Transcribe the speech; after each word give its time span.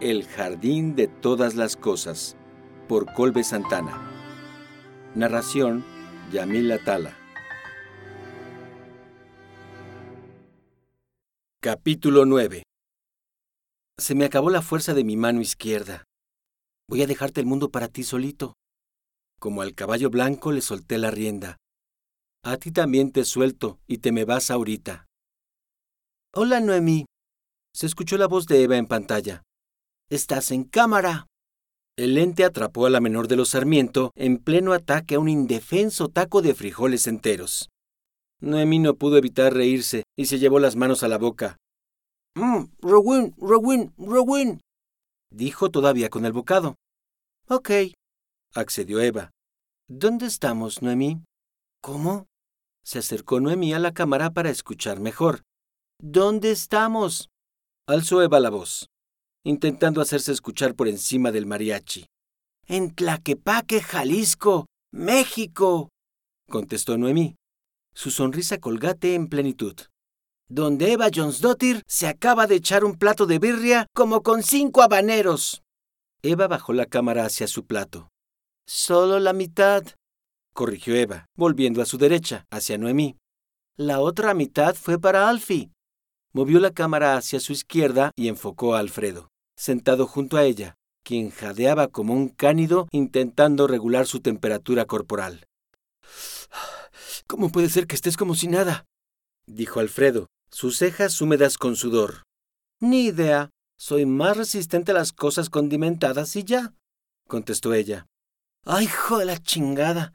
El 0.00 0.26
jardín 0.26 0.96
de 0.96 1.06
todas 1.06 1.54
las 1.54 1.76
cosas, 1.76 2.36
por 2.88 3.14
Colbe 3.14 3.44
Santana. 3.44 4.10
Narración, 5.14 5.84
Yamil 6.32 6.76
Tala. 6.84 7.16
Capítulo 11.62 12.26
9 12.26 12.64
Se 13.96 14.16
me 14.16 14.24
acabó 14.24 14.50
la 14.50 14.62
fuerza 14.62 14.94
de 14.94 15.04
mi 15.04 15.16
mano 15.16 15.40
izquierda. 15.40 16.02
Voy 16.88 17.00
a 17.02 17.06
dejarte 17.06 17.40
el 17.40 17.46
mundo 17.46 17.70
para 17.70 17.86
ti 17.86 18.02
solito. 18.02 18.54
Como 19.38 19.62
al 19.62 19.76
caballo 19.76 20.10
blanco 20.10 20.50
le 20.50 20.60
solté 20.60 20.98
la 20.98 21.12
rienda. 21.12 21.56
A 22.42 22.56
ti 22.56 22.72
también 22.72 23.12
te 23.12 23.24
suelto 23.24 23.78
y 23.86 23.98
te 23.98 24.10
me 24.10 24.24
vas 24.24 24.50
ahorita. 24.50 25.06
Hola, 26.34 26.58
Noemí. 26.58 27.06
Se 27.72 27.86
escuchó 27.86 28.18
la 28.18 28.26
voz 28.26 28.46
de 28.46 28.60
Eva 28.64 28.76
en 28.76 28.86
pantalla. 28.86 29.44
Estás 30.10 30.50
en 30.50 30.64
cámara. 30.64 31.26
El 31.96 32.14
lente 32.14 32.44
atrapó 32.44 32.86
a 32.86 32.90
la 32.90 33.00
menor 33.00 33.26
de 33.26 33.36
los 33.36 33.50
Sarmiento 33.50 34.10
en 34.16 34.38
pleno 34.38 34.72
ataque 34.72 35.14
a 35.14 35.18
un 35.18 35.28
indefenso 35.28 36.08
taco 36.08 36.42
de 36.42 36.54
frijoles 36.54 37.06
enteros. 37.06 37.68
Noemí 38.40 38.78
no 38.80 38.96
pudo 38.96 39.16
evitar 39.16 39.54
reírse 39.54 40.02
y 40.16 40.26
se 40.26 40.38
llevó 40.38 40.58
las 40.58 40.76
manos 40.76 41.02
a 41.02 41.08
la 41.08 41.18
boca. 41.18 41.56
Mmm, 42.34 42.64
Rowin, 42.80 43.34
Rowin, 43.38 43.94
Rowin, 43.96 44.60
dijo 45.30 45.70
todavía 45.70 46.10
con 46.10 46.26
el 46.26 46.32
bocado. 46.32 46.74
Ok, 47.48 47.70
accedió 48.54 49.00
Eva. 49.00 49.30
¿Dónde 49.88 50.26
estamos, 50.26 50.82
Noemí? 50.82 51.22
¿Cómo? 51.80 52.26
Se 52.84 52.98
acercó 52.98 53.40
Noemí 53.40 53.72
a 53.72 53.78
la 53.78 53.94
cámara 53.94 54.30
para 54.30 54.50
escuchar 54.50 55.00
mejor. 55.00 55.42
¿Dónde 56.00 56.50
estamos? 56.50 57.28
Alzó 57.86 58.22
Eva 58.22 58.40
la 58.40 58.50
voz, 58.50 58.88
intentando 59.44 60.00
hacerse 60.00 60.32
escuchar 60.32 60.74
por 60.74 60.88
encima 60.88 61.30
del 61.30 61.46
mariachi. 61.46 62.06
En 62.66 62.94
Tlaquepaque, 62.94 63.80
Jalisco, 63.80 64.66
México, 64.92 65.90
contestó 66.48 66.96
Noemí, 66.98 67.36
su 67.94 68.10
sonrisa 68.10 68.58
colgate 68.58 69.14
en 69.14 69.28
plenitud. 69.28 69.74
Donde 70.48 70.92
Eva 70.92 71.08
Dottir 71.10 71.82
se 71.86 72.06
acaba 72.06 72.46
de 72.46 72.56
echar 72.56 72.84
un 72.84 72.96
plato 72.96 73.26
de 73.26 73.38
birria 73.38 73.86
como 73.94 74.22
con 74.22 74.42
cinco 74.42 74.82
habaneros. 74.82 75.62
Eva 76.22 76.48
bajó 76.48 76.72
la 76.72 76.86
cámara 76.86 77.24
hacia 77.24 77.46
su 77.46 77.66
plato. 77.66 78.08
Solo 78.66 79.18
la 79.20 79.32
mitad, 79.32 79.84
corrigió 80.54 80.94
Eva, 80.94 81.26
volviendo 81.36 81.82
a 81.82 81.86
su 81.86 81.98
derecha, 81.98 82.46
hacia 82.50 82.78
Noemí. 82.78 83.16
La 83.76 84.00
otra 84.00 84.32
mitad 84.34 84.74
fue 84.74 84.98
para 84.98 85.28
Alfie. 85.28 85.70
Movió 86.32 86.60
la 86.60 86.70
cámara 86.70 87.16
hacia 87.16 87.40
su 87.40 87.52
izquierda 87.52 88.10
y 88.16 88.28
enfocó 88.28 88.74
a 88.74 88.78
Alfredo, 88.78 89.28
sentado 89.56 90.06
junto 90.06 90.36
a 90.36 90.44
ella, 90.44 90.76
quien 91.04 91.30
jadeaba 91.30 91.88
como 91.88 92.14
un 92.14 92.28
cánido 92.28 92.88
intentando 92.90 93.66
regular 93.66 94.06
su 94.06 94.20
temperatura 94.20 94.86
corporal. 94.86 95.46
¿Cómo 97.26 97.50
puede 97.50 97.68
ser 97.68 97.86
que 97.86 97.94
estés 97.94 98.16
como 98.16 98.34
si 98.34 98.48
nada? 98.48 98.84
dijo 99.46 99.80
Alfredo, 99.80 100.26
sus 100.50 100.78
cejas 100.78 101.20
húmedas 101.20 101.58
con 101.58 101.76
sudor. 101.76 102.22
Ni 102.80 103.06
idea. 103.06 103.50
Soy 103.76 104.06
más 104.06 104.36
resistente 104.36 104.92
a 104.92 104.94
las 104.94 105.12
cosas 105.12 105.50
condimentadas 105.50 106.36
y 106.36 106.44
ya, 106.44 106.74
contestó 107.26 107.74
ella. 107.74 108.06
¡Ay, 108.64 108.84
hijo 108.84 109.18
de 109.18 109.24
la 109.24 109.38
chingada! 109.38 110.14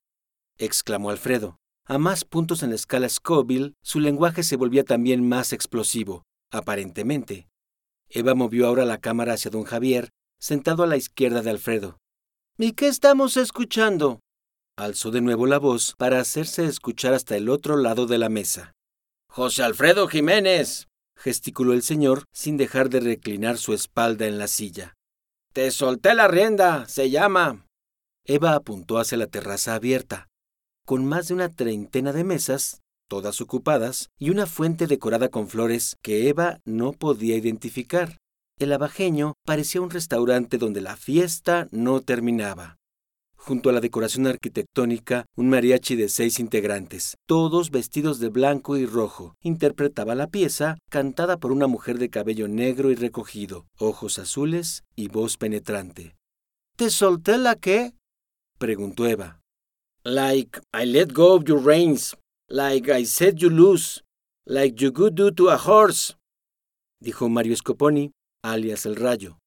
exclamó 0.58 1.10
Alfredo. 1.10 1.58
A 1.86 1.98
más 1.98 2.24
puntos 2.24 2.64
en 2.64 2.70
la 2.70 2.76
escala 2.76 3.10
Scoville, 3.10 3.74
su 3.84 4.00
lenguaje 4.00 4.44
se 4.44 4.56
volvía 4.56 4.86
también 4.86 5.28
más 5.28 5.52
explosivo, 5.52 6.24
aparentemente. 6.52 7.49
Eva 8.10 8.36
movió 8.36 8.68
ahora 8.68 8.86
la 8.86 9.00
cámara 9.00 9.34
hacia 9.34 9.52
don 9.52 9.64
Javier, 9.64 10.10
sentado 10.40 10.84
a 10.84 10.88
la 10.88 10.98
izquierda 10.98 11.42
de 11.42 11.50
Alfredo. 11.50 11.98
¿Y 12.58 12.74
qué 12.74 12.88
estamos 12.88 13.38
escuchando? 13.38 14.20
Alzó 14.78 15.12
de 15.12 15.22
nuevo 15.22 15.46
la 15.46 15.60
voz 15.60 15.94
para 15.98 16.20
hacerse 16.20 16.66
escuchar 16.66 17.14
hasta 17.14 17.36
el 17.36 17.50
otro 17.50 17.78
lado 17.78 18.06
de 18.06 18.18
la 18.18 18.30
mesa. 18.30 18.74
José 19.30 19.64
Alfredo 19.64 20.08
Jiménez, 20.08 20.88
gesticuló 21.16 21.74
el 21.74 21.84
señor 21.84 22.24
sin 22.34 22.58
dejar 22.58 22.90
de 22.90 23.02
reclinar 23.02 23.58
su 23.58 23.74
espalda 23.74 24.26
en 24.26 24.38
la 24.38 24.48
silla. 24.48 24.94
Te 25.54 25.70
solté 25.72 26.14
la 26.16 26.28
rienda, 26.28 26.88
se 26.88 27.10
llama. 27.10 27.66
Eva 28.26 28.56
apuntó 28.56 28.98
hacia 28.98 29.18
la 29.18 29.28
terraza 29.28 29.76
abierta 29.76 30.30
con 30.90 31.06
más 31.06 31.28
de 31.28 31.36
una 31.36 31.50
treintena 31.50 32.14
de 32.14 32.24
mesas, 32.24 32.82
todas 33.10 33.42
ocupadas, 33.42 34.10
y 34.18 34.30
una 34.30 34.46
fuente 34.46 34.88
decorada 34.88 35.28
con 35.28 35.50
flores 35.50 35.98
que 36.02 36.30
Eva 36.30 36.60
no 36.64 36.94
podía 36.94 37.36
identificar. 37.36 38.20
El 38.58 38.72
abajeño 38.72 39.34
parecía 39.46 39.82
un 39.82 39.90
restaurante 39.90 40.58
donde 40.58 40.80
la 40.80 40.96
fiesta 40.96 41.68
no 41.72 42.00
terminaba. 42.00 42.78
Junto 43.36 43.70
a 43.70 43.74
la 43.74 43.80
decoración 43.80 44.28
arquitectónica, 44.28 45.26
un 45.36 45.50
mariachi 45.50 45.96
de 45.96 46.10
seis 46.10 46.40
integrantes, 46.40 47.16
todos 47.26 47.72
vestidos 47.72 48.20
de 48.20 48.28
blanco 48.28 48.78
y 48.78 48.86
rojo, 48.86 49.36
interpretaba 49.42 50.14
la 50.14 50.28
pieza, 50.28 50.78
cantada 50.90 51.38
por 51.38 51.54
una 51.54 51.66
mujer 51.66 51.98
de 51.98 52.10
cabello 52.10 52.48
negro 52.48 52.92
y 52.92 52.96
recogido, 52.96 53.66
ojos 53.78 54.20
azules 54.20 54.84
y 54.96 55.08
voz 55.08 55.38
penetrante. 55.38 56.16
¿Te 56.76 56.90
solté 56.90 57.38
la 57.38 57.56
qué? 57.56 57.94
preguntó 58.58 59.08
Eva. 59.08 59.40
Like 60.04 60.60
I 60.74 60.86
let 60.86 61.14
go 61.14 61.34
of 61.34 61.46
your 61.46 61.64
reins, 61.64 62.16
like 62.50 62.92
I 62.92 63.06
set 63.06 63.36
you 63.38 63.50
loose, 63.50 64.02
like 64.46 64.82
you 64.82 64.92
could 64.92 65.16
do 65.16 65.32
to 65.32 65.50
a 65.50 65.58
horse, 65.58 66.16
dijo 67.00 67.30
Mario 67.30 67.56
Scoponi, 67.56 68.12
alias 68.44 68.86
el 68.86 68.96
Rayo. 68.96 69.38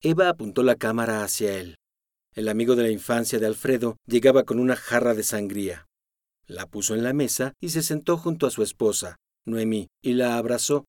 Eva 0.00 0.28
apuntó 0.28 0.62
la 0.62 0.76
cámara 0.76 1.24
hacia 1.24 1.58
él. 1.58 1.76
El 2.34 2.48
amigo 2.48 2.76
de 2.76 2.82
la 2.82 2.90
infancia 2.90 3.38
de 3.38 3.46
Alfredo 3.46 3.96
llegaba 4.06 4.44
con 4.44 4.58
una 4.58 4.76
jarra 4.76 5.14
de 5.14 5.22
sangría. 5.22 5.86
La 6.46 6.66
puso 6.66 6.94
en 6.94 7.02
la 7.02 7.12
mesa 7.12 7.54
y 7.60 7.70
se 7.70 7.82
sentó 7.82 8.16
junto 8.16 8.46
a 8.46 8.50
su 8.50 8.62
esposa, 8.62 9.16
Noemí, 9.46 9.88
y 10.02 10.12
la 10.12 10.36
abrazó. 10.36 10.84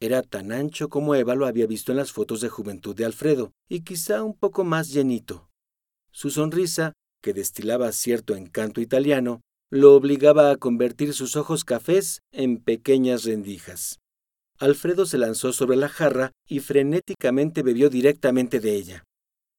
Era 0.00 0.22
tan 0.22 0.52
ancho 0.52 0.88
como 0.88 1.14
Eva 1.14 1.34
lo 1.34 1.46
había 1.46 1.66
visto 1.66 1.92
en 1.92 1.98
las 1.98 2.12
fotos 2.12 2.40
de 2.40 2.48
juventud 2.48 2.94
de 2.94 3.04
Alfredo, 3.04 3.52
y 3.68 3.80
quizá 3.80 4.22
un 4.22 4.34
poco 4.34 4.64
más 4.64 4.90
llenito. 4.90 5.48
Su 6.12 6.30
sonrisa 6.30 6.92
que 7.22 7.32
destilaba 7.34 7.92
cierto 7.92 8.34
encanto 8.34 8.80
italiano, 8.80 9.40
lo 9.70 9.94
obligaba 9.94 10.50
a 10.50 10.56
convertir 10.56 11.14
sus 11.14 11.36
ojos 11.36 11.64
cafés 11.64 12.22
en 12.32 12.58
pequeñas 12.58 13.24
rendijas. 13.24 14.00
Alfredo 14.58 15.06
se 15.06 15.16
lanzó 15.16 15.52
sobre 15.52 15.76
la 15.76 15.88
jarra 15.88 16.32
y 16.46 16.60
frenéticamente 16.60 17.62
bebió 17.62 17.88
directamente 17.88 18.60
de 18.60 18.74
ella. 18.74 19.04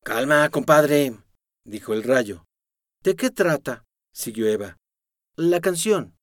Calma, 0.03 0.47
compadre, 0.49 1.17
dijo 1.65 1.93
el 1.93 2.03
rayo. 2.03 2.43
¿De 3.03 3.15
qué 3.15 3.31
trata? 3.31 3.83
siguió 4.13 4.47
Eva. 4.47 4.77
La 5.37 5.61
canción. 5.61 6.13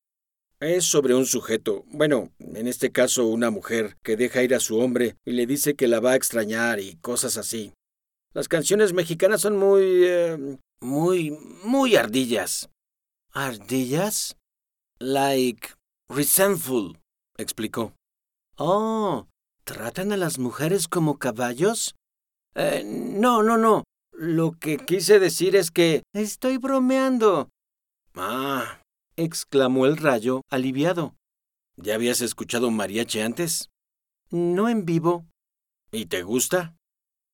Es 0.60 0.84
sobre 0.84 1.14
un 1.14 1.24
sujeto, 1.24 1.84
bueno, 1.86 2.32
en 2.40 2.66
este 2.66 2.90
caso 2.90 3.26
una 3.26 3.50
mujer, 3.50 3.96
que 4.02 4.16
deja 4.16 4.42
ir 4.42 4.54
a 4.54 4.60
su 4.60 4.78
hombre 4.78 5.16
y 5.24 5.32
le 5.32 5.46
dice 5.46 5.74
que 5.74 5.88
la 5.88 6.00
va 6.00 6.12
a 6.12 6.16
extrañar 6.16 6.78
y 6.80 6.96
cosas 6.96 7.36
así. 7.36 7.72
Las 8.34 8.48
canciones 8.48 8.92
mexicanas 8.92 9.40
son 9.40 9.56
muy... 9.56 9.82
Eh, 10.04 10.58
muy, 10.80 11.36
muy 11.64 11.96
ardillas. 11.96 12.68
¿Ardillas? 13.32 14.36
Like 14.98 15.74
resentful, 16.08 16.98
explicó. 17.36 17.94
Oh, 18.56 19.28
¿tratan 19.64 20.12
a 20.12 20.16
las 20.16 20.38
mujeres 20.38 20.88
como 20.88 21.18
caballos? 21.18 21.94
Eh, 22.54 22.82
no, 22.84 23.42
no, 23.42 23.56
no. 23.56 23.84
Lo 24.12 24.52
que 24.52 24.78
quise 24.78 25.20
decir 25.20 25.54
es 25.54 25.70
que... 25.70 26.02
Estoy 26.12 26.56
bromeando. 26.56 27.48
Ah, 28.14 28.82
exclamó 29.16 29.86
el 29.86 29.96
rayo, 29.96 30.42
aliviado. 30.50 31.14
¿Ya 31.76 31.94
habías 31.94 32.20
escuchado 32.20 32.72
mariachi 32.72 33.20
antes? 33.20 33.68
No 34.30 34.68
en 34.68 34.84
vivo. 34.84 35.26
¿Y 35.92 36.06
te 36.06 36.22
gusta? 36.22 36.74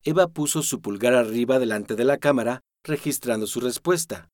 Eva 0.03 0.29
puso 0.29 0.63
su 0.63 0.83
pulgar 0.83 1.15
arriba 1.15 1.59
delante 1.59 1.95
de 1.95 2.05
la 2.05 2.19
cámara 2.19 2.61
registrando 2.85 3.47
su 3.47 3.61
respuesta. 3.61 4.29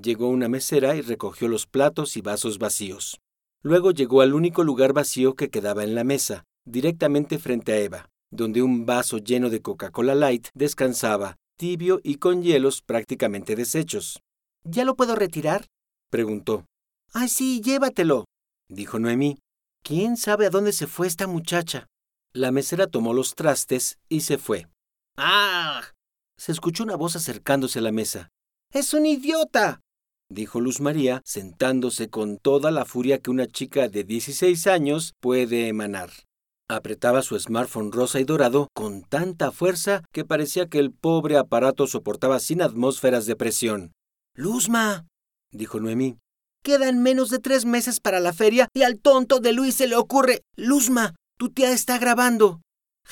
Llegó 0.00 0.28
una 0.28 0.48
mesera 0.48 0.96
y 0.96 1.02
recogió 1.02 1.48
los 1.48 1.66
platos 1.66 2.16
y 2.16 2.20
vasos 2.20 2.58
vacíos. 2.58 3.20
Luego 3.62 3.92
llegó 3.92 4.20
al 4.20 4.34
único 4.34 4.64
lugar 4.64 4.92
vacío 4.92 5.34
que 5.34 5.50
quedaba 5.50 5.84
en 5.84 5.94
la 5.94 6.04
mesa, 6.04 6.44
directamente 6.66 7.38
frente 7.38 7.72
a 7.72 7.78
Eva, 7.78 8.08
donde 8.30 8.62
un 8.62 8.86
vaso 8.86 9.18
lleno 9.18 9.50
de 9.50 9.62
Coca-Cola 9.62 10.14
Light 10.14 10.48
descansaba, 10.54 11.36
tibio 11.56 12.00
y 12.02 12.16
con 12.16 12.42
hielos 12.42 12.82
prácticamente 12.82 13.54
deshechos. 13.56 14.20
¿Ya 14.64 14.84
lo 14.84 14.96
puedo 14.96 15.14
retirar? 15.14 15.66
preguntó. 16.10 16.66
¡Ay, 17.12 17.28
sí, 17.28 17.60
llévatelo! 17.60 18.24
dijo 18.68 18.98
Noemí. 18.98 19.38
¿Quién 19.84 20.16
sabe 20.16 20.46
a 20.46 20.50
dónde 20.50 20.72
se 20.72 20.86
fue 20.86 21.06
esta 21.06 21.26
muchacha? 21.26 21.86
La 22.32 22.50
mesera 22.50 22.86
tomó 22.88 23.12
los 23.12 23.34
trastes 23.34 23.98
y 24.08 24.22
se 24.22 24.38
fue. 24.38 24.66
¡Ah! 25.16 25.82
se 26.36 26.52
escuchó 26.52 26.82
una 26.82 26.96
voz 26.96 27.16
acercándose 27.16 27.78
a 27.78 27.82
la 27.82 27.92
mesa. 27.92 28.28
¡Es 28.72 28.92
un 28.92 29.06
idiota! 29.06 29.80
Dijo 30.28 30.60
Luz 30.60 30.80
María, 30.80 31.22
sentándose 31.24 32.08
con 32.08 32.38
toda 32.38 32.70
la 32.70 32.84
furia 32.84 33.18
que 33.18 33.30
una 33.30 33.46
chica 33.46 33.88
de 33.88 34.04
16 34.04 34.66
años 34.66 35.14
puede 35.20 35.68
emanar. 35.68 36.10
Apretaba 36.68 37.22
su 37.22 37.38
smartphone 37.38 37.92
rosa 37.92 38.20
y 38.20 38.24
dorado 38.24 38.68
con 38.74 39.02
tanta 39.02 39.52
fuerza 39.52 40.02
que 40.12 40.24
parecía 40.24 40.68
que 40.68 40.78
el 40.78 40.92
pobre 40.92 41.36
aparato 41.36 41.86
soportaba 41.86 42.40
sin 42.40 42.62
atmósferas 42.62 43.26
de 43.26 43.36
presión. 43.36 43.92
Luzma, 44.34 45.06
dijo 45.52 45.78
Noemí. 45.78 46.16
Quedan 46.64 47.02
menos 47.02 47.28
de 47.28 47.38
tres 47.38 47.66
meses 47.66 48.00
para 48.00 48.20
la 48.20 48.32
feria 48.32 48.68
y 48.72 48.82
al 48.82 48.98
tonto 48.98 49.40
de 49.40 49.52
Luis 49.52 49.74
se 49.74 49.86
le 49.86 49.96
ocurre. 49.96 50.40
Luzma, 50.56 51.14
tu 51.36 51.50
tía 51.50 51.70
está 51.72 51.98
grabando. 51.98 52.62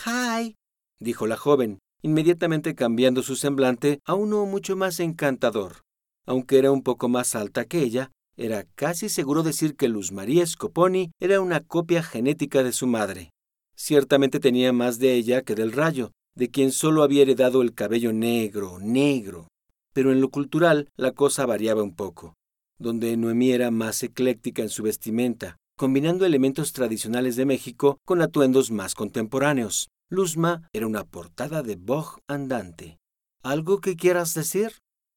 Hi, 0.06 0.54
dijo 0.98 1.26
la 1.26 1.36
joven, 1.36 1.78
inmediatamente 2.00 2.74
cambiando 2.74 3.22
su 3.22 3.36
semblante 3.36 4.00
a 4.06 4.14
uno 4.14 4.46
mucho 4.46 4.76
más 4.76 4.98
encantador. 5.00 5.82
Aunque 6.26 6.58
era 6.58 6.70
un 6.70 6.82
poco 6.82 7.08
más 7.08 7.34
alta 7.34 7.64
que 7.64 7.80
ella, 7.80 8.10
era 8.36 8.64
casi 8.74 9.08
seguro 9.08 9.42
decir 9.42 9.76
que 9.76 9.88
Luz 9.88 10.12
María 10.12 10.46
Scoponi 10.46 11.10
era 11.20 11.40
una 11.40 11.60
copia 11.60 12.02
genética 12.02 12.62
de 12.62 12.72
su 12.72 12.86
madre. 12.86 13.30
Ciertamente 13.74 14.40
tenía 14.40 14.72
más 14.72 14.98
de 14.98 15.14
ella 15.14 15.42
que 15.42 15.54
del 15.54 15.72
rayo, 15.72 16.12
de 16.34 16.50
quien 16.50 16.72
solo 16.72 17.02
había 17.02 17.22
heredado 17.22 17.62
el 17.62 17.74
cabello 17.74 18.12
negro, 18.12 18.78
negro. 18.80 19.48
Pero 19.92 20.12
en 20.12 20.20
lo 20.20 20.30
cultural 20.30 20.88
la 20.96 21.12
cosa 21.12 21.44
variaba 21.44 21.82
un 21.82 21.94
poco, 21.94 22.34
donde 22.78 23.16
Noemí 23.16 23.52
era 23.52 23.70
más 23.70 24.02
ecléctica 24.02 24.62
en 24.62 24.70
su 24.70 24.82
vestimenta, 24.82 25.56
combinando 25.76 26.24
elementos 26.24 26.72
tradicionales 26.72 27.36
de 27.36 27.44
México 27.44 27.98
con 28.06 28.22
atuendos 28.22 28.70
más 28.70 28.94
contemporáneos. 28.94 29.88
Luzma 30.08 30.68
era 30.72 30.86
una 30.86 31.04
portada 31.04 31.62
de 31.62 31.76
Vogue 31.76 32.20
andante. 32.28 32.98
¿Algo 33.42 33.80
que 33.80 33.96
quieras 33.96 34.34
decir? 34.34 34.72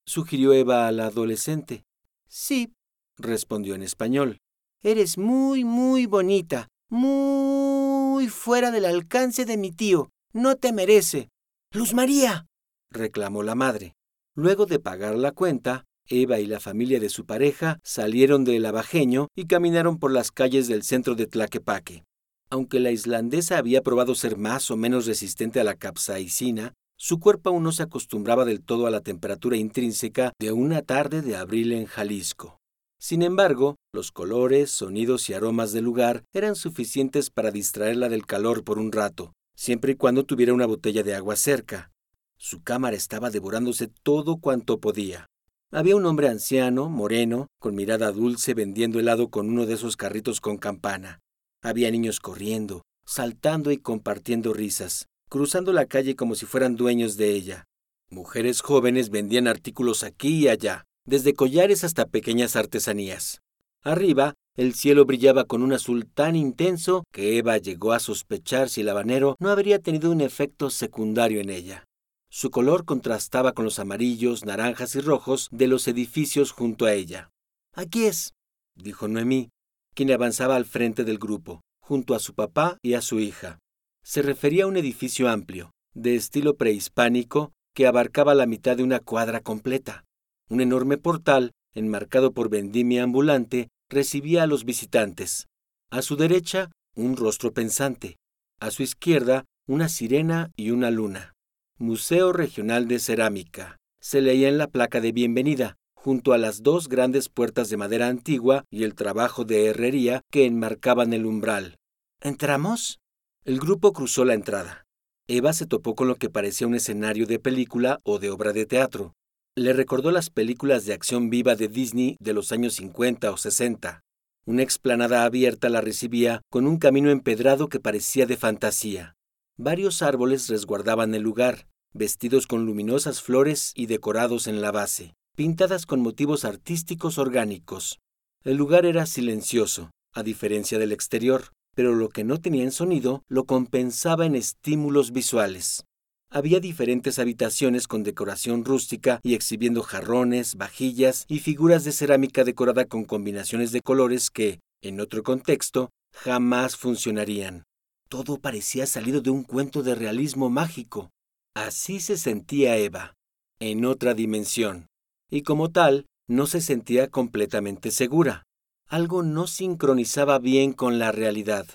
Sugirió 0.06 0.52
Eva 0.52 0.86
a 0.86 0.92
la 0.92 1.06
adolescente. 1.06 1.84
Sí, 2.28 2.72
respondió 3.16 3.74
en 3.74 3.82
español. 3.82 4.38
Eres 4.82 5.18
muy, 5.18 5.64
muy 5.64 6.06
bonita, 6.06 6.68
muy 6.88 8.28
fuera 8.28 8.70
del 8.70 8.84
alcance 8.84 9.44
de 9.44 9.56
mi 9.56 9.72
tío. 9.72 10.10
No 10.32 10.56
te 10.56 10.72
merece. 10.72 11.28
Luz 11.72 11.94
María, 11.94 12.46
reclamó 12.90 13.42
la 13.42 13.54
madre. 13.54 13.94
Luego 14.34 14.66
de 14.66 14.78
pagar 14.78 15.16
la 15.16 15.32
cuenta, 15.32 15.84
Eva 16.08 16.38
y 16.38 16.46
la 16.46 16.60
familia 16.60 17.00
de 17.00 17.08
su 17.08 17.26
pareja 17.26 17.80
salieron 17.82 18.44
del 18.44 18.64
abajeño 18.66 19.28
y 19.34 19.46
caminaron 19.46 19.98
por 19.98 20.12
las 20.12 20.30
calles 20.30 20.68
del 20.68 20.82
centro 20.82 21.14
de 21.14 21.26
Tlaquepaque. 21.26 22.04
Aunque 22.48 22.78
la 22.78 22.92
islandesa 22.92 23.58
había 23.58 23.82
probado 23.82 24.14
ser 24.14 24.36
más 24.36 24.70
o 24.70 24.76
menos 24.76 25.06
resistente 25.06 25.58
a 25.58 25.64
la 25.64 25.74
capsaicina, 25.74 26.74
su 26.96 27.20
cuerpo 27.20 27.50
aún 27.50 27.62
no 27.62 27.72
se 27.72 27.82
acostumbraba 27.82 28.44
del 28.44 28.62
todo 28.62 28.86
a 28.86 28.90
la 28.90 29.00
temperatura 29.00 29.56
intrínseca 29.56 30.32
de 30.38 30.52
una 30.52 30.82
tarde 30.82 31.22
de 31.22 31.36
abril 31.36 31.72
en 31.72 31.86
Jalisco. 31.86 32.58
Sin 32.98 33.22
embargo, 33.22 33.76
los 33.92 34.10
colores, 34.10 34.70
sonidos 34.70 35.28
y 35.28 35.34
aromas 35.34 35.72
del 35.72 35.84
lugar 35.84 36.24
eran 36.32 36.56
suficientes 36.56 37.30
para 37.30 37.50
distraerla 37.50 38.08
del 38.08 38.24
calor 38.24 38.64
por 38.64 38.78
un 38.78 38.90
rato, 38.90 39.34
siempre 39.54 39.92
y 39.92 39.94
cuando 39.96 40.24
tuviera 40.24 40.54
una 40.54 40.66
botella 40.66 41.02
de 41.02 41.14
agua 41.14 41.36
cerca. 41.36 41.92
Su 42.38 42.62
cámara 42.62 42.96
estaba 42.96 43.30
devorándose 43.30 43.88
todo 44.02 44.38
cuanto 44.38 44.80
podía. 44.80 45.26
Había 45.70 45.96
un 45.96 46.06
hombre 46.06 46.28
anciano, 46.28 46.88
moreno, 46.88 47.48
con 47.58 47.74
mirada 47.74 48.12
dulce, 48.12 48.54
vendiendo 48.54 48.98
helado 48.98 49.28
con 49.28 49.48
uno 49.48 49.66
de 49.66 49.74
esos 49.74 49.96
carritos 49.96 50.40
con 50.40 50.56
campana. 50.56 51.18
Había 51.62 51.90
niños 51.90 52.20
corriendo, 52.20 52.82
saltando 53.04 53.72
y 53.72 53.78
compartiendo 53.78 54.54
risas, 54.54 55.06
cruzando 55.28 55.72
la 55.72 55.86
calle 55.86 56.16
como 56.16 56.34
si 56.34 56.46
fueran 56.46 56.76
dueños 56.76 57.16
de 57.16 57.32
ella. 57.32 57.64
Mujeres 58.10 58.60
jóvenes 58.60 59.10
vendían 59.10 59.48
artículos 59.48 60.04
aquí 60.04 60.44
y 60.44 60.48
allá, 60.48 60.84
desde 61.04 61.34
collares 61.34 61.84
hasta 61.84 62.06
pequeñas 62.06 62.56
artesanías. 62.56 63.40
Arriba, 63.82 64.34
el 64.56 64.74
cielo 64.74 65.04
brillaba 65.04 65.44
con 65.44 65.62
un 65.62 65.72
azul 65.72 66.06
tan 66.06 66.34
intenso 66.34 67.04
que 67.12 67.38
Eva 67.38 67.58
llegó 67.58 67.92
a 67.92 68.00
sospechar 68.00 68.68
si 68.68 68.80
el 68.80 68.88
habanero 68.88 69.36
no 69.38 69.50
habría 69.50 69.80
tenido 69.80 70.10
un 70.10 70.20
efecto 70.20 70.70
secundario 70.70 71.40
en 71.40 71.50
ella. 71.50 71.84
Su 72.30 72.50
color 72.50 72.84
contrastaba 72.84 73.52
con 73.52 73.64
los 73.64 73.78
amarillos, 73.78 74.44
naranjas 74.44 74.94
y 74.94 75.00
rojos 75.00 75.48
de 75.52 75.68
los 75.68 75.86
edificios 75.88 76.52
junto 76.52 76.86
a 76.86 76.92
ella. 76.92 77.30
Aquí 77.74 78.04
es, 78.04 78.32
dijo 78.74 79.08
Noemí, 79.08 79.50
quien 79.94 80.10
avanzaba 80.10 80.56
al 80.56 80.64
frente 80.64 81.04
del 81.04 81.18
grupo, 81.18 81.60
junto 81.80 82.14
a 82.14 82.18
su 82.18 82.34
papá 82.34 82.78
y 82.82 82.94
a 82.94 83.02
su 83.02 83.20
hija. 83.20 83.58
Se 84.08 84.22
refería 84.22 84.64
a 84.64 84.66
un 84.68 84.76
edificio 84.76 85.28
amplio, 85.28 85.72
de 85.92 86.14
estilo 86.14 86.54
prehispánico, 86.54 87.50
que 87.74 87.88
abarcaba 87.88 88.36
la 88.36 88.46
mitad 88.46 88.76
de 88.76 88.84
una 88.84 89.00
cuadra 89.00 89.40
completa. 89.40 90.04
Un 90.48 90.60
enorme 90.60 90.96
portal, 90.96 91.50
enmarcado 91.74 92.32
por 92.32 92.48
vendimia 92.48 93.02
ambulante, 93.02 93.68
recibía 93.90 94.44
a 94.44 94.46
los 94.46 94.64
visitantes. 94.64 95.48
A 95.90 96.02
su 96.02 96.14
derecha, 96.14 96.70
un 96.94 97.16
rostro 97.16 97.52
pensante. 97.52 98.16
A 98.60 98.70
su 98.70 98.84
izquierda, 98.84 99.44
una 99.66 99.88
sirena 99.88 100.52
y 100.54 100.70
una 100.70 100.92
luna. 100.92 101.32
Museo 101.76 102.32
Regional 102.32 102.86
de 102.86 103.00
Cerámica. 103.00 103.76
Se 104.00 104.20
leía 104.20 104.48
en 104.48 104.56
la 104.56 104.68
placa 104.68 105.00
de 105.00 105.10
bienvenida, 105.10 105.78
junto 105.96 106.32
a 106.32 106.38
las 106.38 106.62
dos 106.62 106.88
grandes 106.88 107.28
puertas 107.28 107.70
de 107.70 107.76
madera 107.76 108.06
antigua 108.06 108.66
y 108.70 108.84
el 108.84 108.94
trabajo 108.94 109.44
de 109.44 109.66
herrería 109.66 110.22
que 110.30 110.46
enmarcaban 110.46 111.12
el 111.12 111.26
umbral. 111.26 111.74
¿Entramos? 112.20 113.00
El 113.46 113.60
grupo 113.60 113.92
cruzó 113.92 114.24
la 114.24 114.34
entrada. 114.34 114.86
Eva 115.28 115.52
se 115.52 115.66
topó 115.66 115.94
con 115.94 116.08
lo 116.08 116.16
que 116.16 116.28
parecía 116.28 116.66
un 116.66 116.74
escenario 116.74 117.28
de 117.28 117.38
película 117.38 118.00
o 118.02 118.18
de 118.18 118.30
obra 118.30 118.52
de 118.52 118.66
teatro. 118.66 119.14
Le 119.54 119.72
recordó 119.72 120.10
las 120.10 120.30
películas 120.30 120.84
de 120.84 120.92
acción 120.92 121.30
viva 121.30 121.54
de 121.54 121.68
Disney 121.68 122.16
de 122.18 122.32
los 122.32 122.50
años 122.50 122.74
50 122.74 123.30
o 123.30 123.36
60. 123.36 124.00
Una 124.46 124.62
explanada 124.64 125.22
abierta 125.22 125.68
la 125.68 125.80
recibía 125.80 126.42
con 126.50 126.66
un 126.66 126.78
camino 126.78 127.08
empedrado 127.08 127.68
que 127.68 127.78
parecía 127.78 128.26
de 128.26 128.36
fantasía. 128.36 129.14
Varios 129.56 130.02
árboles 130.02 130.48
resguardaban 130.48 131.14
el 131.14 131.22
lugar, 131.22 131.68
vestidos 131.94 132.48
con 132.48 132.66
luminosas 132.66 133.22
flores 133.22 133.70
y 133.76 133.86
decorados 133.86 134.48
en 134.48 134.60
la 134.60 134.72
base, 134.72 135.14
pintadas 135.36 135.86
con 135.86 136.00
motivos 136.00 136.44
artísticos 136.44 137.16
orgánicos. 137.16 138.00
El 138.42 138.56
lugar 138.56 138.86
era 138.86 139.06
silencioso, 139.06 139.92
a 140.12 140.24
diferencia 140.24 140.80
del 140.80 140.90
exterior, 140.90 141.52
pero 141.76 141.94
lo 141.94 142.08
que 142.08 142.24
no 142.24 142.40
tenía 142.40 142.64
en 142.64 142.72
sonido 142.72 143.22
lo 143.28 143.44
compensaba 143.44 144.24
en 144.24 144.34
estímulos 144.34 145.12
visuales. 145.12 145.84
Había 146.30 146.58
diferentes 146.58 147.18
habitaciones 147.18 147.86
con 147.86 148.02
decoración 148.02 148.64
rústica 148.64 149.20
y 149.22 149.34
exhibiendo 149.34 149.82
jarrones, 149.82 150.56
vajillas 150.56 151.26
y 151.28 151.38
figuras 151.38 151.84
de 151.84 151.92
cerámica 151.92 152.44
decorada 152.44 152.86
con 152.86 153.04
combinaciones 153.04 153.72
de 153.72 153.82
colores 153.82 154.30
que, 154.30 154.58
en 154.82 155.00
otro 155.00 155.22
contexto, 155.22 155.90
jamás 156.14 156.76
funcionarían. 156.76 157.64
Todo 158.08 158.38
parecía 158.38 158.86
salido 158.86 159.20
de 159.20 159.30
un 159.30 159.44
cuento 159.44 159.82
de 159.82 159.94
realismo 159.94 160.48
mágico. 160.48 161.10
Así 161.54 162.00
se 162.00 162.16
sentía 162.16 162.78
Eva, 162.78 163.14
en 163.60 163.84
otra 163.84 164.14
dimensión, 164.14 164.86
y 165.30 165.42
como 165.42 165.70
tal, 165.70 166.06
no 166.26 166.46
se 166.46 166.62
sentía 166.62 167.08
completamente 167.08 167.90
segura. 167.90 168.45
Algo 168.88 169.24
no 169.24 169.48
sincronizaba 169.48 170.38
bien 170.38 170.72
con 170.72 171.00
la 171.00 171.10
realidad. 171.10 171.66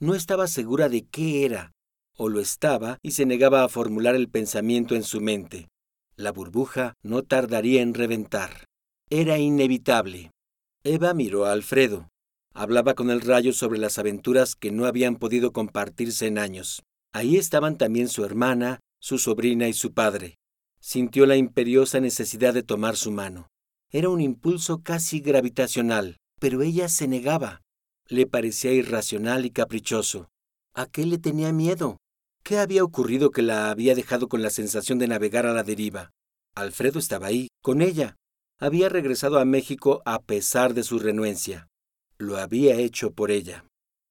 No 0.00 0.16
estaba 0.16 0.48
segura 0.48 0.88
de 0.88 1.06
qué 1.06 1.44
era, 1.44 1.72
o 2.16 2.28
lo 2.28 2.40
estaba 2.40 2.98
y 3.00 3.12
se 3.12 3.26
negaba 3.26 3.62
a 3.62 3.68
formular 3.68 4.16
el 4.16 4.28
pensamiento 4.28 4.96
en 4.96 5.04
su 5.04 5.20
mente. 5.20 5.68
La 6.16 6.32
burbuja 6.32 6.94
no 7.00 7.22
tardaría 7.22 7.80
en 7.80 7.94
reventar. 7.94 8.64
Era 9.08 9.38
inevitable. 9.38 10.32
Eva 10.82 11.14
miró 11.14 11.46
a 11.46 11.52
Alfredo. 11.52 12.08
Hablaba 12.54 12.94
con 12.94 13.10
el 13.10 13.20
rayo 13.20 13.52
sobre 13.52 13.78
las 13.78 13.98
aventuras 14.00 14.56
que 14.56 14.72
no 14.72 14.86
habían 14.86 15.14
podido 15.14 15.52
compartirse 15.52 16.26
en 16.26 16.38
años. 16.38 16.82
Ahí 17.12 17.36
estaban 17.36 17.78
también 17.78 18.08
su 18.08 18.24
hermana, 18.24 18.80
su 19.00 19.18
sobrina 19.18 19.68
y 19.68 19.74
su 19.74 19.92
padre. 19.92 20.34
Sintió 20.80 21.24
la 21.24 21.36
imperiosa 21.36 22.00
necesidad 22.00 22.52
de 22.52 22.64
tomar 22.64 22.96
su 22.96 23.12
mano. 23.12 23.46
Era 23.90 24.08
un 24.08 24.20
impulso 24.20 24.82
casi 24.82 25.20
gravitacional, 25.20 26.16
pero 26.38 26.62
ella 26.62 26.88
se 26.88 27.08
negaba. 27.08 27.62
Le 28.06 28.26
parecía 28.26 28.72
irracional 28.72 29.44
y 29.44 29.50
caprichoso. 29.50 30.28
¿A 30.74 30.86
qué 30.86 31.04
le 31.04 31.18
tenía 31.18 31.52
miedo? 31.52 31.98
¿Qué 32.42 32.58
había 32.58 32.84
ocurrido 32.84 33.30
que 33.30 33.42
la 33.42 33.70
había 33.70 33.94
dejado 33.94 34.28
con 34.28 34.42
la 34.42 34.50
sensación 34.50 34.98
de 34.98 35.08
navegar 35.08 35.44
a 35.46 35.52
la 35.52 35.62
deriva? 35.62 36.10
Alfredo 36.54 36.98
estaba 36.98 37.26
ahí, 37.26 37.48
con 37.62 37.82
ella. 37.82 38.16
Había 38.58 38.88
regresado 38.88 39.38
a 39.38 39.44
México 39.44 40.02
a 40.04 40.20
pesar 40.20 40.74
de 40.74 40.82
su 40.82 40.98
renuencia. 40.98 41.68
Lo 42.16 42.38
había 42.38 42.74
hecho 42.76 43.12
por 43.12 43.30
ella. 43.30 43.64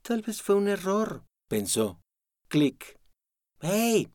Tal 0.03 0.22
vez 0.22 0.41
fue 0.41 0.55
un 0.55 0.67
error, 0.67 1.25
pensó. 1.50 2.00
Clic. 2.48 2.98
¡Hey! 3.60 4.10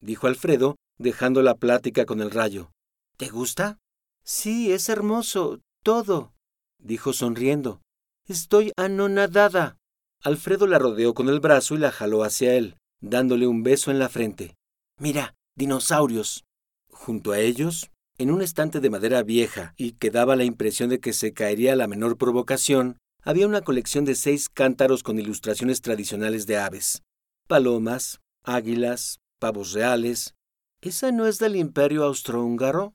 dijo 0.00 0.26
Alfredo, 0.26 0.76
dejando 0.98 1.42
la 1.42 1.54
plática 1.54 2.04
con 2.04 2.20
el 2.20 2.30
rayo. 2.30 2.70
¿Te 3.16 3.28
gusta? 3.28 3.78
Sí, 4.22 4.72
es 4.72 4.88
hermoso, 4.88 5.60
todo, 5.82 6.34
dijo 6.78 7.12
sonriendo. 7.12 7.80
Estoy 8.26 8.72
anonadada. 8.76 9.78
Alfredo 10.22 10.66
la 10.66 10.78
rodeó 10.78 11.14
con 11.14 11.28
el 11.28 11.40
brazo 11.40 11.74
y 11.74 11.78
la 11.78 11.92
jaló 11.92 12.24
hacia 12.24 12.54
él, 12.54 12.76
dándole 13.00 13.46
un 13.46 13.62
beso 13.62 13.90
en 13.90 13.98
la 13.98 14.08
frente. 14.08 14.56
Mira, 14.98 15.34
dinosaurios. 15.54 16.44
Junto 16.90 17.32
a 17.32 17.38
ellos, 17.38 17.90
en 18.18 18.30
un 18.30 18.42
estante 18.42 18.80
de 18.80 18.90
madera 18.90 19.22
vieja 19.22 19.74
y 19.76 19.92
que 19.92 20.10
daba 20.10 20.34
la 20.34 20.44
impresión 20.44 20.90
de 20.90 20.98
que 20.98 21.12
se 21.12 21.32
caería 21.32 21.74
a 21.74 21.76
la 21.76 21.86
menor 21.86 22.18
provocación, 22.18 22.98
había 23.22 23.46
una 23.46 23.62
colección 23.62 24.04
de 24.04 24.14
seis 24.14 24.48
cántaros 24.48 25.02
con 25.02 25.18
ilustraciones 25.18 25.80
tradicionales 25.82 26.46
de 26.46 26.56
aves. 26.56 27.02
Palomas, 27.46 28.20
águilas, 28.44 29.20
pavos 29.38 29.72
reales. 29.72 30.34
¿Esa 30.80 31.12
no 31.12 31.26
es 31.26 31.38
del 31.38 31.56
imperio 31.56 32.04
austrohúngaro? 32.04 32.94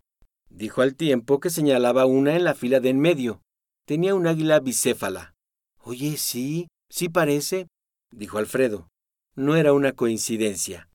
Dijo 0.50 0.82
al 0.82 0.96
tiempo 0.96 1.40
que 1.40 1.50
señalaba 1.50 2.06
una 2.06 2.36
en 2.36 2.44
la 2.44 2.54
fila 2.54 2.80
de 2.80 2.90
en 2.90 3.00
medio. 3.00 3.42
Tenía 3.86 4.16
un 4.16 4.28
águila 4.28 4.62
bicéfala. 4.62 5.34
Oye, 5.84 6.16
sí, 6.16 6.68
sí 6.90 7.10
parece, 7.10 7.68
dijo 8.12 8.38
Alfredo. 8.38 8.88
No 9.36 9.58
era 9.58 9.74
una 9.74 9.92
coincidencia. 9.92 10.88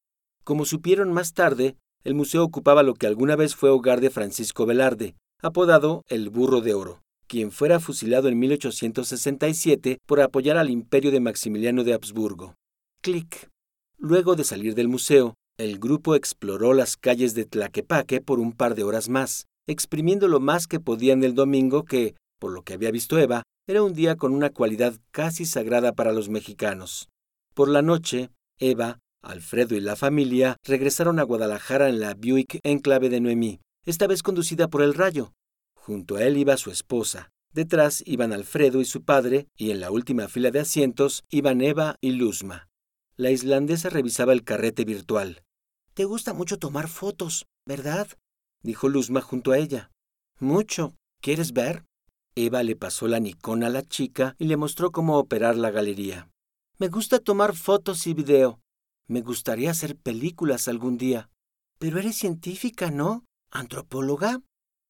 Como 0.42 0.64
supieron 0.64 1.12
más 1.12 1.34
tarde, 1.34 1.76
el 2.02 2.14
museo 2.14 2.42
ocupaba 2.42 2.82
lo 2.82 2.94
que 2.94 3.06
alguna 3.06 3.36
vez 3.36 3.54
fue 3.54 3.68
hogar 3.68 4.00
de 4.00 4.08
Francisco 4.08 4.64
Velarde, 4.64 5.16
apodado 5.42 6.02
el 6.08 6.30
Burro 6.30 6.62
de 6.62 6.72
Oro, 6.72 7.02
quien 7.26 7.52
fuera 7.52 7.78
fusilado 7.78 8.28
en 8.28 8.38
1867 8.38 9.98
por 10.06 10.22
apoyar 10.22 10.56
al 10.56 10.70
imperio 10.70 11.10
de 11.10 11.20
Maximiliano 11.20 11.84
de 11.84 11.92
Habsburgo. 11.92 12.54
Clic. 13.02 13.50
Luego 13.98 14.34
de 14.34 14.44
salir 14.44 14.74
del 14.74 14.88
museo, 14.88 15.34
el 15.58 15.78
grupo 15.78 16.14
exploró 16.14 16.72
las 16.72 16.96
calles 16.96 17.34
de 17.34 17.44
Tlaquepaque 17.44 18.22
por 18.22 18.38
un 18.38 18.52
par 18.52 18.74
de 18.74 18.84
horas 18.84 19.10
más, 19.10 19.46
exprimiendo 19.66 20.28
lo 20.28 20.40
más 20.40 20.66
que 20.66 20.80
podían 20.80 21.20
del 21.20 21.34
domingo 21.34 21.84
que, 21.84 22.14
por 22.38 22.52
lo 22.52 22.62
que 22.62 22.74
había 22.74 22.90
visto 22.90 23.18
Eva, 23.18 23.42
era 23.66 23.82
un 23.82 23.92
día 23.92 24.16
con 24.16 24.32
una 24.32 24.50
cualidad 24.50 24.98
casi 25.10 25.44
sagrada 25.44 25.92
para 25.92 26.12
los 26.12 26.28
mexicanos. 26.28 27.08
Por 27.54 27.68
la 27.68 27.82
noche, 27.82 28.30
Eva, 28.58 29.00
Alfredo 29.22 29.74
y 29.74 29.80
la 29.80 29.96
familia 29.96 30.56
regresaron 30.64 31.18
a 31.18 31.24
Guadalajara 31.24 31.88
en 31.88 32.00
la 32.00 32.14
Buick 32.14 32.60
Enclave 32.62 33.08
de 33.08 33.20
Noemí, 33.20 33.60
esta 33.84 34.06
vez 34.06 34.22
conducida 34.22 34.68
por 34.68 34.82
el 34.82 34.94
Rayo. 34.94 35.32
Junto 35.74 36.16
a 36.16 36.22
él 36.22 36.36
iba 36.36 36.56
su 36.56 36.70
esposa. 36.70 37.30
Detrás 37.52 38.02
iban 38.06 38.32
Alfredo 38.32 38.80
y 38.80 38.84
su 38.84 39.02
padre, 39.02 39.48
y 39.56 39.70
en 39.70 39.80
la 39.80 39.90
última 39.90 40.28
fila 40.28 40.50
de 40.50 40.60
asientos 40.60 41.24
iban 41.30 41.60
Eva 41.60 41.96
y 42.00 42.12
Luzma. 42.12 42.68
La 43.16 43.30
islandesa 43.30 43.88
revisaba 43.88 44.32
el 44.32 44.44
carrete 44.44 44.84
virtual. 44.84 45.42
Te 45.94 46.04
gusta 46.04 46.34
mucho 46.34 46.58
tomar 46.58 46.88
fotos, 46.88 47.46
¿verdad? 47.66 48.08
dijo 48.62 48.88
Luzma 48.88 49.20
junto 49.20 49.52
a 49.52 49.58
ella. 49.58 49.90
Mucho. 50.38 50.94
¿Quieres 51.20 51.52
ver? 51.52 51.84
Eva 52.46 52.62
le 52.62 52.76
pasó 52.76 53.08
la 53.08 53.20
Nikon 53.20 53.64
a 53.64 53.68
la 53.68 53.82
chica 53.82 54.36
y 54.38 54.44
le 54.44 54.56
mostró 54.56 54.92
cómo 54.92 55.18
operar 55.18 55.56
la 55.56 55.70
galería. 55.70 56.30
Me 56.78 56.88
gusta 56.88 57.18
tomar 57.18 57.56
fotos 57.56 58.06
y 58.06 58.14
video. 58.14 58.60
Me 59.08 59.22
gustaría 59.22 59.70
hacer 59.70 59.96
películas 59.96 60.68
algún 60.68 60.98
día. 60.98 61.30
Pero 61.78 61.98
eres 61.98 62.16
científica, 62.16 62.90
¿no? 62.90 63.24
¿Antropóloga? 63.50 64.42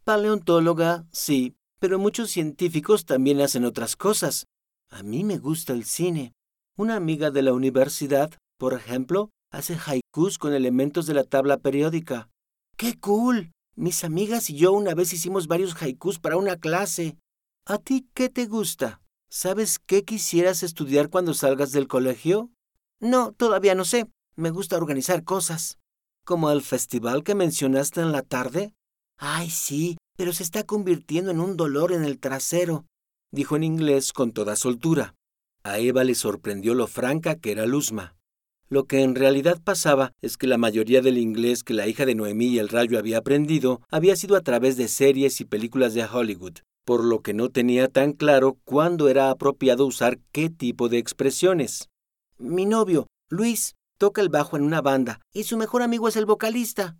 Paleontóloga, 0.04 1.06
sí, 1.12 1.54
pero 1.78 1.98
muchos 1.98 2.30
científicos 2.30 3.06
también 3.06 3.40
hacen 3.40 3.64
otras 3.64 3.96
cosas. 3.96 4.46
A 4.90 5.02
mí 5.02 5.24
me 5.24 5.38
gusta 5.38 5.72
el 5.72 5.84
cine. 5.84 6.32
Una 6.76 6.96
amiga 6.96 7.30
de 7.30 7.42
la 7.42 7.52
universidad, 7.52 8.30
por 8.58 8.74
ejemplo, 8.74 9.30
hace 9.50 9.76
haikus 9.76 10.38
con 10.38 10.52
elementos 10.52 11.06
de 11.06 11.14
la 11.14 11.24
tabla 11.24 11.58
periódica. 11.58 12.28
¡Qué 12.76 12.98
cool! 12.98 13.52
Mis 13.76 14.02
amigas 14.04 14.50
y 14.50 14.56
yo 14.56 14.72
una 14.72 14.94
vez 14.94 15.12
hicimos 15.12 15.46
varios 15.46 15.80
haikus 15.80 16.18
para 16.18 16.36
una 16.36 16.56
clase. 16.56 17.16
¿A 17.70 17.76
ti 17.76 18.08
qué 18.14 18.30
te 18.30 18.46
gusta? 18.46 19.02
¿Sabes 19.28 19.78
qué 19.78 20.02
quisieras 20.02 20.62
estudiar 20.62 21.10
cuando 21.10 21.34
salgas 21.34 21.70
del 21.70 21.86
colegio? 21.86 22.50
No, 22.98 23.32
todavía 23.32 23.74
no 23.74 23.84
sé. 23.84 24.06
Me 24.36 24.48
gusta 24.48 24.78
organizar 24.78 25.22
cosas. 25.22 25.76
¿Como 26.24 26.50
el 26.50 26.62
festival 26.62 27.24
que 27.24 27.34
mencionaste 27.34 28.00
en 28.00 28.10
la 28.10 28.22
tarde? 28.22 28.72
Ay, 29.18 29.50
sí, 29.50 29.98
pero 30.16 30.32
se 30.32 30.44
está 30.44 30.64
convirtiendo 30.64 31.30
en 31.30 31.40
un 31.40 31.58
dolor 31.58 31.92
en 31.92 32.04
el 32.04 32.18
trasero, 32.18 32.86
dijo 33.32 33.54
en 33.54 33.64
inglés 33.64 34.14
con 34.14 34.32
toda 34.32 34.56
soltura. 34.56 35.14
A 35.62 35.78
Eva 35.78 36.04
le 36.04 36.14
sorprendió 36.14 36.72
lo 36.72 36.86
franca 36.86 37.36
que 37.36 37.52
era 37.52 37.66
Luzma. 37.66 38.16
Lo 38.70 38.84
que 38.84 39.02
en 39.02 39.14
realidad 39.14 39.60
pasaba 39.62 40.14
es 40.22 40.38
que 40.38 40.46
la 40.46 40.56
mayoría 40.56 41.02
del 41.02 41.18
inglés 41.18 41.64
que 41.64 41.74
la 41.74 41.86
hija 41.86 42.06
de 42.06 42.14
Noemí 42.14 42.46
y 42.46 42.60
el 42.60 42.70
Rayo 42.70 42.98
había 42.98 43.18
aprendido 43.18 43.82
había 43.90 44.16
sido 44.16 44.36
a 44.36 44.40
través 44.40 44.78
de 44.78 44.88
series 44.88 45.42
y 45.42 45.44
películas 45.44 45.92
de 45.92 46.06
Hollywood 46.06 46.60
por 46.88 47.04
lo 47.04 47.20
que 47.20 47.34
no 47.34 47.50
tenía 47.50 47.88
tan 47.88 48.14
claro 48.14 48.56
cuándo 48.64 49.10
era 49.10 49.28
apropiado 49.28 49.84
usar 49.84 50.20
qué 50.32 50.48
tipo 50.48 50.88
de 50.88 50.96
expresiones. 50.96 51.90
Mi 52.38 52.64
novio, 52.64 53.08
Luis, 53.28 53.74
toca 53.98 54.22
el 54.22 54.30
bajo 54.30 54.56
en 54.56 54.62
una 54.62 54.80
banda 54.80 55.20
y 55.34 55.42
su 55.42 55.58
mejor 55.58 55.82
amigo 55.82 56.08
es 56.08 56.16
el 56.16 56.24
vocalista. 56.24 56.96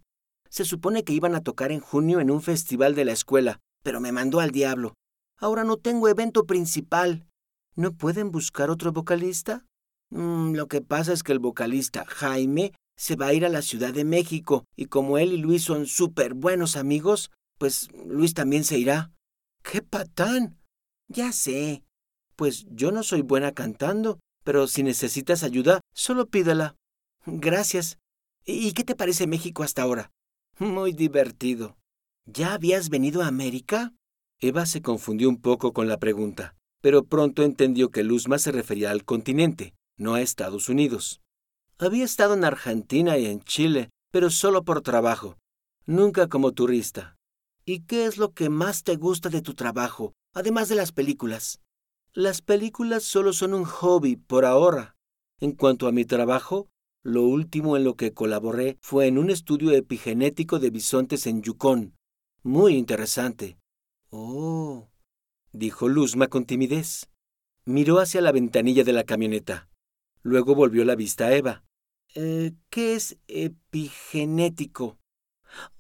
Se 0.51 0.67
supone 0.67 1.05
que 1.05 1.15
iban 1.15 1.35
a 1.35 1.41
tocar 1.41 1.73
en 1.73 1.81
junio 1.81 2.21
en 2.21 2.31
un 2.31 2.43
festival 2.43 2.95
de 2.95 3.07
la 3.07 3.13
escuela, 3.13 3.61
pero 3.83 3.99
me 3.99 4.13
mandó 4.13 4.41
al 4.41 4.51
diablo. 4.51 4.93
Ahora 5.39 5.65
no 5.65 5.79
tengo 5.79 6.11
evento 6.11 6.45
principal. 6.45 7.27
¿No 7.75 7.95
pueden 7.95 8.31
buscar 8.31 8.69
otro 8.69 8.93
vocalista? 8.93 9.65
Mm, 10.11 10.53
lo 10.53 10.69
que 10.69 10.83
pasa 10.83 11.15
es 11.15 11.23
que 11.23 11.33
el 11.33 11.39
vocalista, 11.39 12.05
Jaime, 12.07 12.75
se 12.99 13.17
va 13.17 13.29
a 13.29 13.33
ir 13.33 13.47
a 13.47 13.49
la 13.49 13.63
Ciudad 13.63 13.95
de 13.95 14.05
México, 14.05 14.67
y 14.77 14.85
como 14.85 15.17
él 15.17 15.33
y 15.33 15.39
Luis 15.39 15.65
son 15.65 15.87
súper 15.87 16.35
buenos 16.35 16.77
amigos, 16.77 17.31
pues 17.57 17.89
Luis 18.07 18.35
también 18.35 18.65
se 18.65 18.79
irá. 18.79 19.13
¡Qué 19.71 19.83
patán! 19.83 20.59
Ya 21.09 21.31
sé. 21.31 21.85
Pues 22.37 22.65
yo 22.71 22.91
no 22.91 23.03
soy 23.03 23.21
buena 23.21 23.53
cantando, 23.53 24.19
pero 24.43 24.67
si 24.67 24.83
necesitas 24.83 25.43
ayuda, 25.43 25.83
solo 25.93 26.27
pídela. 26.27 26.77
Gracias. 27.27 27.99
¿Y 28.47 28.73
qué 28.73 28.83
te 28.83 28.97
parece 28.97 29.27
México 29.27 29.63
hasta 29.63 29.83
ahora? 29.83 30.11
Muy 30.59 30.93
divertido. 30.93 31.77
¿Ya 32.25 32.55
habías 32.55 32.89
venido 32.89 33.21
a 33.21 33.27
América? 33.27 33.93
Eva 34.41 34.65
se 34.65 34.81
confundió 34.81 35.29
un 35.29 35.39
poco 35.39 35.75
con 35.75 35.87
la 35.87 35.99
pregunta, 35.99 36.57
pero 36.81 37.05
pronto 37.05 37.43
entendió 37.43 37.91
que 37.91 38.05
Luzma 38.05 38.39
se 38.39 38.53
refería 38.53 38.91
al 38.91 39.05
continente, 39.05 39.75
no 39.99 40.15
a 40.15 40.23
Estados 40.23 40.71
Unidos. 40.71 41.21
Había 41.79 42.07
estado 42.07 42.33
en 42.33 42.45
Argentina 42.45 43.19
y 43.19 43.27
en 43.27 43.43
Chile, 43.43 43.91
pero 44.13 44.31
solo 44.31 44.65
por 44.65 44.81
trabajo, 44.81 45.37
nunca 45.85 46.29
como 46.29 46.53
turista. 46.53 47.18
¿Y 47.71 47.81
qué 47.81 48.07
es 48.07 48.17
lo 48.17 48.33
que 48.33 48.49
más 48.49 48.83
te 48.83 48.97
gusta 48.97 49.29
de 49.29 49.43
tu 49.43 49.53
trabajo, 49.53 50.15
además 50.33 50.71
de 50.71 50.75
las 50.75 50.91
películas? 50.91 51.61
Las 52.15 52.41
películas 52.41 53.03
solo 53.03 53.35
son 53.35 53.53
un 53.53 53.67
hobby 53.67 54.17
por 54.17 54.47
ahora. 54.47 54.97
En 55.39 55.53
cuanto 55.53 55.87
a 55.87 55.93
mi 55.93 56.07
trabajo, 56.07 56.71
lo 57.03 57.25
último 57.25 57.77
en 57.77 57.85
lo 57.85 57.95
que 57.95 58.15
colaboré 58.15 58.79
fue 58.81 59.07
en 59.07 59.19
un 59.19 59.29
estudio 59.29 59.73
epigenético 59.73 60.59
de 60.61 60.71
bisontes 60.71 61.27
en 61.27 61.43
Yukon. 61.43 61.95
Muy 62.43 62.75
interesante. 62.75 63.59
Oh, 64.09 64.89
dijo 65.53 65.91
Luzma 65.91 66.29
con 66.29 66.47
timidez. 66.47 67.11
Miró 67.67 67.99
hacia 67.99 68.23
la 68.23 68.33
ventanilla 68.33 68.83
de 68.83 68.95
la 68.95 69.05
camioneta. 69.05 69.69
Luego 70.23 70.55
volvió 70.55 70.87
la 70.87 70.97
vista 70.97 71.27
a 71.27 71.35
Eva. 71.35 71.67
Eh, 72.15 72.55
¿Qué 72.71 72.95
es 72.95 73.19
epigenético? 73.27 74.97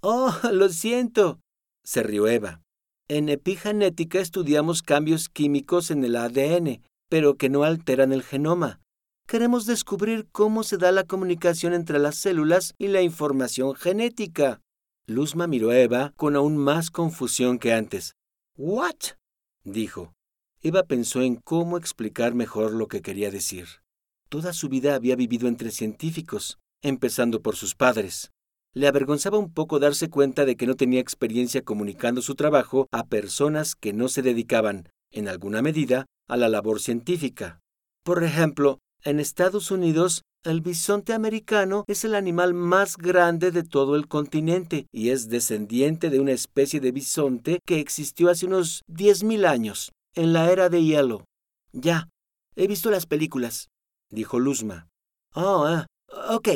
Oh, 0.02 0.38
lo 0.52 0.68
siento 0.68 1.40
se 1.88 2.02
rió 2.02 2.28
Eva. 2.28 2.60
En 3.08 3.30
epigenética 3.30 4.20
estudiamos 4.20 4.82
cambios 4.82 5.30
químicos 5.30 5.90
en 5.90 6.04
el 6.04 6.16
ADN, 6.16 6.82
pero 7.08 7.36
que 7.36 7.48
no 7.48 7.64
alteran 7.64 8.12
el 8.12 8.22
genoma. 8.22 8.82
Queremos 9.26 9.64
descubrir 9.64 10.28
cómo 10.30 10.64
se 10.64 10.76
da 10.76 10.92
la 10.92 11.04
comunicación 11.04 11.72
entre 11.72 11.98
las 11.98 12.16
células 12.16 12.74
y 12.76 12.88
la 12.88 13.00
información 13.00 13.74
genética. 13.74 14.60
Luzma 15.06 15.46
miró 15.46 15.70
a 15.70 15.78
Eva 15.78 16.12
con 16.16 16.36
aún 16.36 16.58
más 16.58 16.90
confusión 16.90 17.58
que 17.58 17.72
antes. 17.72 18.12
¿What? 18.58 19.16
dijo. 19.64 20.12
Eva 20.60 20.82
pensó 20.82 21.22
en 21.22 21.36
cómo 21.36 21.78
explicar 21.78 22.34
mejor 22.34 22.72
lo 22.72 22.88
que 22.88 23.00
quería 23.00 23.30
decir. 23.30 23.66
Toda 24.28 24.52
su 24.52 24.68
vida 24.68 24.94
había 24.94 25.16
vivido 25.16 25.48
entre 25.48 25.70
científicos, 25.70 26.58
empezando 26.82 27.40
por 27.40 27.56
sus 27.56 27.74
padres. 27.74 28.30
Le 28.78 28.86
avergonzaba 28.86 29.38
un 29.38 29.52
poco 29.52 29.80
darse 29.80 30.08
cuenta 30.08 30.44
de 30.44 30.54
que 30.54 30.68
no 30.68 30.76
tenía 30.76 31.00
experiencia 31.00 31.62
comunicando 31.62 32.22
su 32.22 32.36
trabajo 32.36 32.86
a 32.92 33.06
personas 33.06 33.74
que 33.74 33.92
no 33.92 34.06
se 34.06 34.22
dedicaban, 34.22 34.88
en 35.10 35.26
alguna 35.26 35.62
medida, 35.62 36.06
a 36.28 36.36
la 36.36 36.48
labor 36.48 36.78
científica. 36.78 37.58
Por 38.04 38.22
ejemplo, 38.22 38.78
en 39.02 39.18
Estados 39.18 39.72
Unidos, 39.72 40.22
el 40.44 40.60
bisonte 40.60 41.12
americano 41.12 41.82
es 41.88 42.04
el 42.04 42.14
animal 42.14 42.54
más 42.54 42.96
grande 42.96 43.50
de 43.50 43.64
todo 43.64 43.96
el 43.96 44.06
continente 44.06 44.86
y 44.92 45.08
es 45.08 45.28
descendiente 45.28 46.08
de 46.08 46.20
una 46.20 46.30
especie 46.30 46.78
de 46.78 46.92
bisonte 46.92 47.58
que 47.66 47.80
existió 47.80 48.30
hace 48.30 48.46
unos 48.46 48.84
10.000 48.86 49.44
años, 49.44 49.90
en 50.14 50.32
la 50.32 50.52
era 50.52 50.68
de 50.68 50.84
hielo. 50.84 51.24
Ya, 51.72 52.10
he 52.54 52.68
visto 52.68 52.92
las 52.92 53.06
películas, 53.06 53.70
dijo 54.08 54.38
Luzma. 54.38 54.86
Oh, 55.34 55.64
ah, 55.66 55.86
ok, 56.30 56.48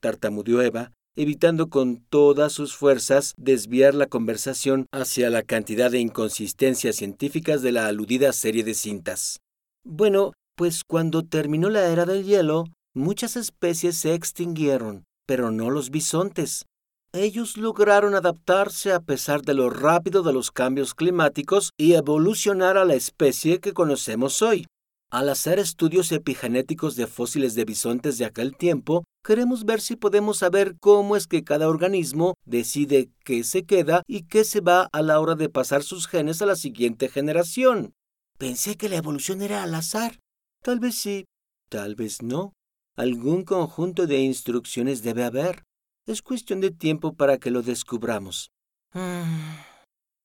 tartamudeó 0.00 0.62
Eva, 0.62 0.92
evitando 1.18 1.68
con 1.68 1.96
todas 1.96 2.52
sus 2.52 2.76
fuerzas 2.76 3.34
desviar 3.36 3.94
la 3.94 4.06
conversación 4.06 4.86
hacia 4.92 5.30
la 5.30 5.42
cantidad 5.42 5.90
de 5.90 5.98
inconsistencias 5.98 6.94
científicas 6.94 7.60
de 7.60 7.72
la 7.72 7.88
aludida 7.88 8.32
serie 8.32 8.62
de 8.62 8.74
cintas. 8.74 9.40
Bueno, 9.84 10.32
pues 10.56 10.84
cuando 10.84 11.24
terminó 11.24 11.70
la 11.70 11.88
era 11.88 12.06
del 12.06 12.24
hielo, 12.24 12.66
muchas 12.94 13.36
especies 13.36 13.96
se 13.96 14.14
extinguieron, 14.14 15.06
pero 15.26 15.50
no 15.50 15.70
los 15.70 15.90
bisontes. 15.90 16.66
Ellos 17.12 17.56
lograron 17.56 18.14
adaptarse 18.14 18.92
a 18.92 19.00
pesar 19.00 19.42
de 19.42 19.54
lo 19.54 19.70
rápido 19.70 20.22
de 20.22 20.32
los 20.32 20.52
cambios 20.52 20.94
climáticos 20.94 21.70
y 21.76 21.94
evolucionar 21.94 22.76
a 22.76 22.84
la 22.84 22.94
especie 22.94 23.58
que 23.58 23.72
conocemos 23.72 24.40
hoy. 24.40 24.66
Al 25.10 25.30
hacer 25.30 25.58
estudios 25.58 26.12
epigenéticos 26.12 26.94
de 26.94 27.06
fósiles 27.06 27.54
de 27.54 27.64
bisontes 27.64 28.18
de 28.18 28.26
aquel 28.26 28.54
tiempo, 28.54 29.04
queremos 29.24 29.64
ver 29.64 29.80
si 29.80 29.96
podemos 29.96 30.36
saber 30.36 30.76
cómo 30.80 31.16
es 31.16 31.26
que 31.26 31.44
cada 31.44 31.70
organismo 31.70 32.34
decide 32.44 33.08
qué 33.24 33.42
se 33.42 33.64
queda 33.64 34.02
y 34.06 34.24
qué 34.24 34.44
se 34.44 34.60
va 34.60 34.86
a 34.92 35.00
la 35.00 35.18
hora 35.20 35.34
de 35.34 35.48
pasar 35.48 35.82
sus 35.82 36.08
genes 36.08 36.42
a 36.42 36.46
la 36.46 36.56
siguiente 36.56 37.08
generación. 37.08 37.94
Pensé 38.36 38.76
que 38.76 38.90
la 38.90 38.96
evolución 38.96 39.40
era 39.40 39.62
al 39.62 39.74
azar. 39.74 40.18
Tal 40.62 40.78
vez 40.78 40.96
sí, 40.96 41.24
tal 41.70 41.94
vez 41.94 42.20
no. 42.20 42.52
Algún 42.94 43.44
conjunto 43.44 44.06
de 44.06 44.18
instrucciones 44.18 45.02
debe 45.02 45.24
haber. 45.24 45.64
Es 46.04 46.20
cuestión 46.20 46.60
de 46.60 46.70
tiempo 46.70 47.14
para 47.14 47.38
que 47.38 47.50
lo 47.50 47.62
descubramos. 47.62 48.50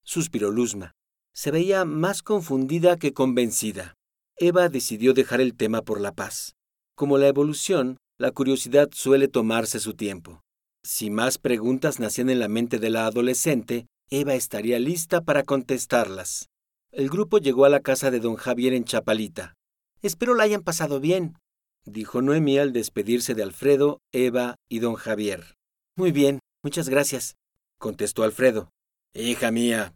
Suspiró 0.02 0.50
Luzma. 0.50 0.92
Se 1.32 1.50
veía 1.50 1.86
más 1.86 2.22
confundida 2.22 2.98
que 2.98 3.14
convencida. 3.14 3.94
Eva 4.36 4.68
decidió 4.68 5.14
dejar 5.14 5.40
el 5.40 5.54
tema 5.54 5.82
por 5.82 6.00
la 6.00 6.12
paz. 6.12 6.56
Como 6.96 7.18
la 7.18 7.28
evolución, 7.28 7.98
la 8.18 8.32
curiosidad 8.32 8.88
suele 8.92 9.28
tomarse 9.28 9.78
su 9.78 9.94
tiempo. 9.94 10.40
Si 10.82 11.08
más 11.08 11.38
preguntas 11.38 12.00
nacían 12.00 12.30
en 12.30 12.40
la 12.40 12.48
mente 12.48 12.78
de 12.78 12.90
la 12.90 13.06
adolescente, 13.06 13.86
Eva 14.10 14.34
estaría 14.34 14.78
lista 14.78 15.22
para 15.22 15.44
contestarlas. 15.44 16.48
El 16.92 17.08
grupo 17.08 17.38
llegó 17.38 17.64
a 17.64 17.68
la 17.68 17.80
casa 17.80 18.10
de 18.10 18.20
don 18.20 18.36
Javier 18.36 18.74
en 18.74 18.84
Chapalita. 18.84 19.54
Espero 20.02 20.34
la 20.34 20.44
hayan 20.44 20.62
pasado 20.62 21.00
bien, 21.00 21.38
dijo 21.84 22.20
Noemí 22.20 22.58
al 22.58 22.72
despedirse 22.72 23.34
de 23.34 23.42
Alfredo, 23.42 24.00
Eva 24.12 24.56
y 24.68 24.80
don 24.80 24.94
Javier. 24.94 25.56
Muy 25.96 26.12
bien, 26.12 26.40
muchas 26.62 26.88
gracias, 26.88 27.36
contestó 27.78 28.22
Alfredo. 28.24 28.70
Hija 29.14 29.50
mía, 29.50 29.94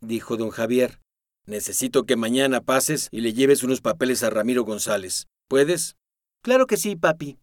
dijo 0.00 0.36
don 0.36 0.50
Javier, 0.50 1.00
Necesito 1.46 2.04
que 2.04 2.16
mañana 2.16 2.60
pases 2.60 3.08
y 3.10 3.20
le 3.20 3.32
lleves 3.32 3.62
unos 3.62 3.80
papeles 3.80 4.22
a 4.22 4.30
Ramiro 4.30 4.64
González. 4.64 5.26
¿Puedes? 5.48 5.96
Claro 6.42 6.66
que 6.66 6.76
sí, 6.76 6.96
papi, 6.96 7.38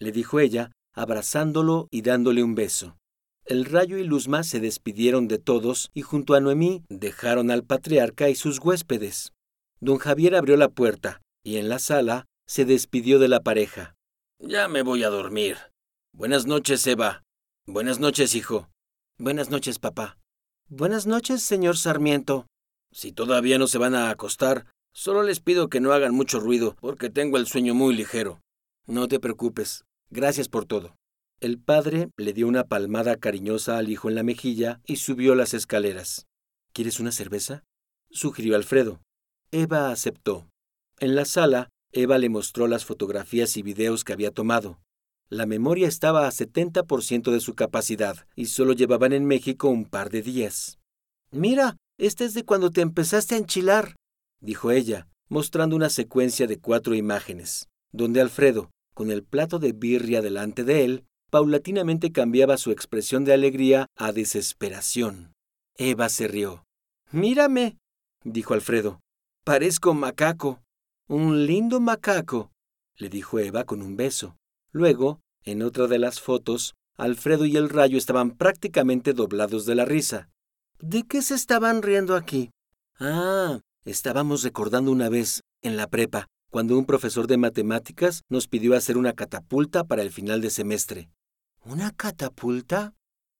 le 0.00 0.12
dijo 0.12 0.40
ella, 0.40 0.72
abrazándolo 0.94 1.86
y 1.90 2.02
dándole 2.02 2.42
un 2.42 2.54
beso. 2.54 2.96
El 3.44 3.64
rayo 3.64 3.98
y 3.98 4.04
Luzma 4.04 4.44
se 4.44 4.60
despidieron 4.60 5.28
de 5.28 5.38
todos 5.38 5.90
y 5.92 6.02
junto 6.02 6.34
a 6.34 6.40
Noemí 6.40 6.84
dejaron 6.88 7.50
al 7.50 7.64
patriarca 7.64 8.28
y 8.28 8.34
sus 8.34 8.58
huéspedes. 8.60 9.32
Don 9.80 9.98
Javier 9.98 10.36
abrió 10.36 10.56
la 10.56 10.68
puerta 10.68 11.20
y 11.44 11.56
en 11.56 11.68
la 11.68 11.78
sala 11.78 12.26
se 12.46 12.64
despidió 12.64 13.18
de 13.18 13.28
la 13.28 13.40
pareja. 13.40 13.94
Ya 14.38 14.68
me 14.68 14.82
voy 14.82 15.04
a 15.04 15.10
dormir. 15.10 15.56
Buenas 16.12 16.46
noches, 16.46 16.86
Eva. 16.86 17.22
Buenas 17.66 18.00
noches, 18.00 18.34
hijo. 18.34 18.68
Buenas 19.18 19.50
noches, 19.50 19.78
papá. 19.78 20.18
Buenas 20.68 21.06
noches, 21.06 21.42
señor 21.42 21.76
Sarmiento, 21.76 22.46
si 22.92 23.12
todavía 23.12 23.58
no 23.58 23.66
se 23.66 23.78
van 23.78 23.94
a 23.94 24.10
acostar, 24.10 24.66
solo 24.92 25.22
les 25.22 25.40
pido 25.40 25.68
que 25.68 25.80
no 25.80 25.92
hagan 25.92 26.14
mucho 26.14 26.40
ruido, 26.40 26.76
porque 26.80 27.10
tengo 27.10 27.36
el 27.36 27.46
sueño 27.46 27.74
muy 27.74 27.94
ligero. 27.94 28.40
No 28.86 29.08
te 29.08 29.20
preocupes. 29.20 29.84
Gracias 30.10 30.48
por 30.48 30.64
todo. 30.64 30.96
El 31.40 31.58
padre 31.58 32.10
le 32.16 32.32
dio 32.32 32.48
una 32.48 32.64
palmada 32.64 33.16
cariñosa 33.16 33.78
al 33.78 33.88
hijo 33.88 34.08
en 34.08 34.14
la 34.14 34.22
mejilla 34.22 34.80
y 34.84 34.96
subió 34.96 35.34
las 35.34 35.54
escaleras. 35.54 36.26
¿Quieres 36.72 37.00
una 37.00 37.12
cerveza? 37.12 37.64
sugirió 38.10 38.56
Alfredo. 38.56 39.00
Eva 39.52 39.90
aceptó. 39.90 40.48
En 40.98 41.14
la 41.14 41.24
sala, 41.24 41.70
Eva 41.92 42.18
le 42.18 42.28
mostró 42.28 42.66
las 42.66 42.84
fotografías 42.84 43.56
y 43.56 43.62
videos 43.62 44.04
que 44.04 44.12
había 44.12 44.32
tomado. 44.32 44.80
La 45.28 45.46
memoria 45.46 45.88
estaba 45.88 46.26
a 46.26 46.30
70% 46.30 47.30
de 47.30 47.40
su 47.40 47.54
capacidad 47.54 48.26
y 48.34 48.46
solo 48.46 48.72
llevaban 48.72 49.12
en 49.12 49.24
México 49.24 49.68
un 49.68 49.84
par 49.84 50.10
de 50.10 50.22
días. 50.22 50.78
Mira, 51.30 51.76
este 52.00 52.24
es 52.24 52.32
de 52.32 52.44
cuando 52.44 52.70
te 52.70 52.80
empezaste 52.80 53.34
a 53.34 53.38
enchilar, 53.38 53.94
dijo 54.40 54.70
ella, 54.70 55.06
mostrando 55.28 55.76
una 55.76 55.90
secuencia 55.90 56.46
de 56.46 56.58
cuatro 56.58 56.94
imágenes, 56.94 57.68
donde 57.92 58.22
Alfredo, 58.22 58.70
con 58.94 59.10
el 59.10 59.22
plato 59.22 59.58
de 59.58 59.72
birria 59.72 60.22
delante 60.22 60.64
de 60.64 60.84
él, 60.84 61.04
paulatinamente 61.30 62.10
cambiaba 62.10 62.56
su 62.56 62.70
expresión 62.70 63.24
de 63.24 63.34
alegría 63.34 63.86
a 63.96 64.12
desesperación. 64.12 65.34
Eva 65.76 66.08
se 66.08 66.26
rió. 66.26 66.64
Mírame, 67.12 67.76
dijo 68.24 68.54
Alfredo. 68.54 69.00
Parezco 69.44 69.92
macaco. 69.92 70.62
Un 71.06 71.46
lindo 71.46 71.80
macaco, 71.80 72.50
le 72.96 73.10
dijo 73.10 73.38
Eva 73.38 73.64
con 73.64 73.82
un 73.82 73.96
beso. 73.96 74.36
Luego, 74.72 75.20
en 75.44 75.62
otra 75.62 75.86
de 75.86 75.98
las 75.98 76.20
fotos, 76.20 76.74
Alfredo 76.96 77.44
y 77.44 77.56
el 77.56 77.68
rayo 77.68 77.98
estaban 77.98 78.30
prácticamente 78.30 79.12
doblados 79.12 79.66
de 79.66 79.74
la 79.74 79.84
risa. 79.84 80.30
¿De 80.82 81.02
qué 81.02 81.20
se 81.20 81.34
estaban 81.34 81.82
riendo 81.82 82.16
aquí? 82.16 82.52
Ah, 82.98 83.60
estábamos 83.84 84.42
recordando 84.42 84.90
una 84.90 85.10
vez, 85.10 85.42
en 85.60 85.76
la 85.76 85.86
prepa, 85.88 86.26
cuando 86.50 86.78
un 86.78 86.86
profesor 86.86 87.26
de 87.26 87.36
matemáticas 87.36 88.22
nos 88.30 88.48
pidió 88.48 88.74
hacer 88.74 88.96
una 88.96 89.12
catapulta 89.12 89.84
para 89.84 90.00
el 90.00 90.10
final 90.10 90.40
de 90.40 90.48
semestre. 90.48 91.10
¿Una 91.62 91.90
catapulta? 91.90 92.94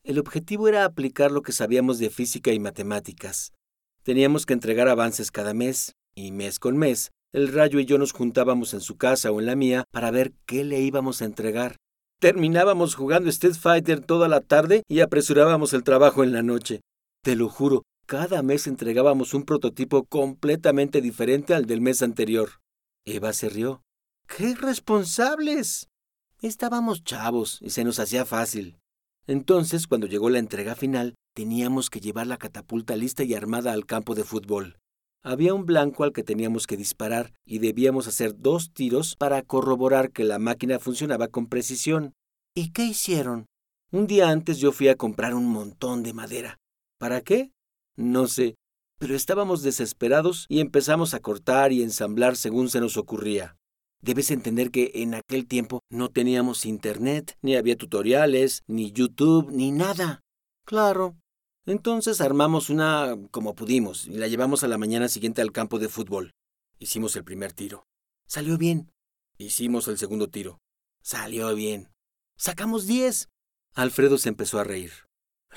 El 0.05 0.18
objetivo 0.18 0.68
era 0.68 0.85
aplicar 0.85 1.31
lo 1.31 1.40
que 1.40 1.53
sabíamos 1.53 1.98
de 1.98 2.11
física 2.11 2.53
y 2.53 2.59
matemáticas. 2.59 3.55
Teníamos 4.03 4.44
que 4.44 4.53
entregar 4.53 4.88
avances 4.88 5.31
cada 5.31 5.55
mes, 5.55 5.94
y 6.14 6.33
mes 6.33 6.59
con 6.59 6.76
mes, 6.76 7.11
el 7.33 7.55
rayo 7.55 7.81
y 7.81 7.87
yo 7.87 7.96
nos 7.96 8.12
juntábamos 8.12 8.74
en 8.74 8.83
su 8.83 8.98
casa 8.98 9.31
o 9.31 9.40
en 9.40 9.46
la 9.46 9.57
mía 9.57 9.85
para 9.92 10.11
ver 10.11 10.35
qué 10.44 10.62
le 10.62 10.81
íbamos 10.81 11.22
a 11.22 11.24
entregar. 11.24 11.76
Terminábamos 12.18 12.94
jugando 12.94 13.31
Street 13.31 13.55
Fighter 13.55 14.05
toda 14.05 14.29
la 14.29 14.40
tarde 14.40 14.83
y 14.88 15.00
apresurábamos 15.00 15.72
el 15.72 15.85
trabajo 15.85 16.22
en 16.22 16.33
la 16.33 16.42
noche. 16.42 16.83
Te 17.22 17.37
lo 17.37 17.50
juro, 17.50 17.83
cada 18.06 18.42
mes 18.42 18.66
entregábamos 18.66 19.35
un 19.35 19.42
prototipo 19.42 20.04
completamente 20.04 21.02
diferente 21.02 21.52
al 21.54 21.66
del 21.66 21.83
mes 21.83 22.00
anterior. 22.00 22.61
Eva 23.04 23.35
se 23.35 23.50
rió. 23.50 23.83
¡Qué 24.26 24.54
responsables! 24.54 25.88
Estábamos 26.40 27.04
chavos 27.04 27.59
y 27.61 27.70
se 27.70 27.85
nos 27.85 27.98
hacía 27.98 28.24
fácil. 28.24 28.78
Entonces, 29.26 29.87
cuando 29.87 30.06
llegó 30.06 30.30
la 30.30 30.38
entrega 30.38 30.74
final, 30.74 31.14
teníamos 31.35 31.90
que 31.90 32.00
llevar 32.00 32.26
la 32.26 32.38
catapulta 32.38 32.96
lista 32.96 33.22
y 33.22 33.35
armada 33.35 33.72
al 33.72 33.85
campo 33.85 34.14
de 34.14 34.24
fútbol. 34.24 34.78
Había 35.22 35.52
un 35.52 35.66
blanco 35.66 36.04
al 36.04 36.14
que 36.14 36.22
teníamos 36.22 36.66
que 36.66 36.78
disparar 36.78 37.35
y 37.44 37.59
debíamos 37.59 38.09
hacer 38.09 38.35
dos 38.38 38.72
tiros 38.72 39.14
para 39.16 39.42
corroborar 39.42 40.11
que 40.11 40.24
la 40.24 40.38
máquina 40.38 40.78
funcionaba 40.78 41.28
con 41.28 41.48
precisión. 41.48 42.14
¿Y 42.54 42.72
qué 42.72 42.85
hicieron? 42.85 43.44
Un 43.92 44.06
día 44.06 44.30
antes 44.30 44.56
yo 44.56 44.72
fui 44.72 44.88
a 44.88 44.96
comprar 44.96 45.35
un 45.35 45.46
montón 45.46 46.02
de 46.02 46.14
madera. 46.14 46.60
¿Para 47.00 47.22
qué? 47.22 47.50
No 47.96 48.26
sé, 48.26 48.56
pero 48.98 49.16
estábamos 49.16 49.62
desesperados 49.62 50.44
y 50.50 50.60
empezamos 50.60 51.14
a 51.14 51.20
cortar 51.20 51.72
y 51.72 51.82
ensamblar 51.82 52.36
según 52.36 52.68
se 52.68 52.78
nos 52.78 52.98
ocurría. 52.98 53.56
Debes 54.02 54.30
entender 54.30 54.70
que 54.70 54.90
en 54.96 55.14
aquel 55.14 55.46
tiempo 55.46 55.80
no 55.90 56.10
teníamos 56.10 56.66
internet, 56.66 57.38
ni 57.40 57.56
había 57.56 57.76
tutoriales, 57.76 58.64
ni 58.66 58.92
YouTube, 58.92 59.50
ni 59.50 59.70
nada. 59.70 60.20
Claro. 60.66 61.16
Entonces 61.64 62.20
armamos 62.20 62.68
una 62.68 63.16
como 63.30 63.54
pudimos 63.54 64.06
y 64.06 64.16
la 64.16 64.28
llevamos 64.28 64.62
a 64.62 64.68
la 64.68 64.76
mañana 64.76 65.08
siguiente 65.08 65.40
al 65.40 65.52
campo 65.52 65.78
de 65.78 65.88
fútbol. 65.88 66.32
Hicimos 66.78 67.16
el 67.16 67.24
primer 67.24 67.54
tiro. 67.54 67.84
Salió 68.26 68.58
bien. 68.58 68.90
Hicimos 69.38 69.88
el 69.88 69.96
segundo 69.96 70.28
tiro. 70.28 70.58
Salió 71.02 71.54
bien. 71.54 71.88
Sacamos 72.36 72.86
diez. 72.86 73.28
Alfredo 73.74 74.18
se 74.18 74.28
empezó 74.28 74.58
a 74.58 74.64
reír. 74.64 74.92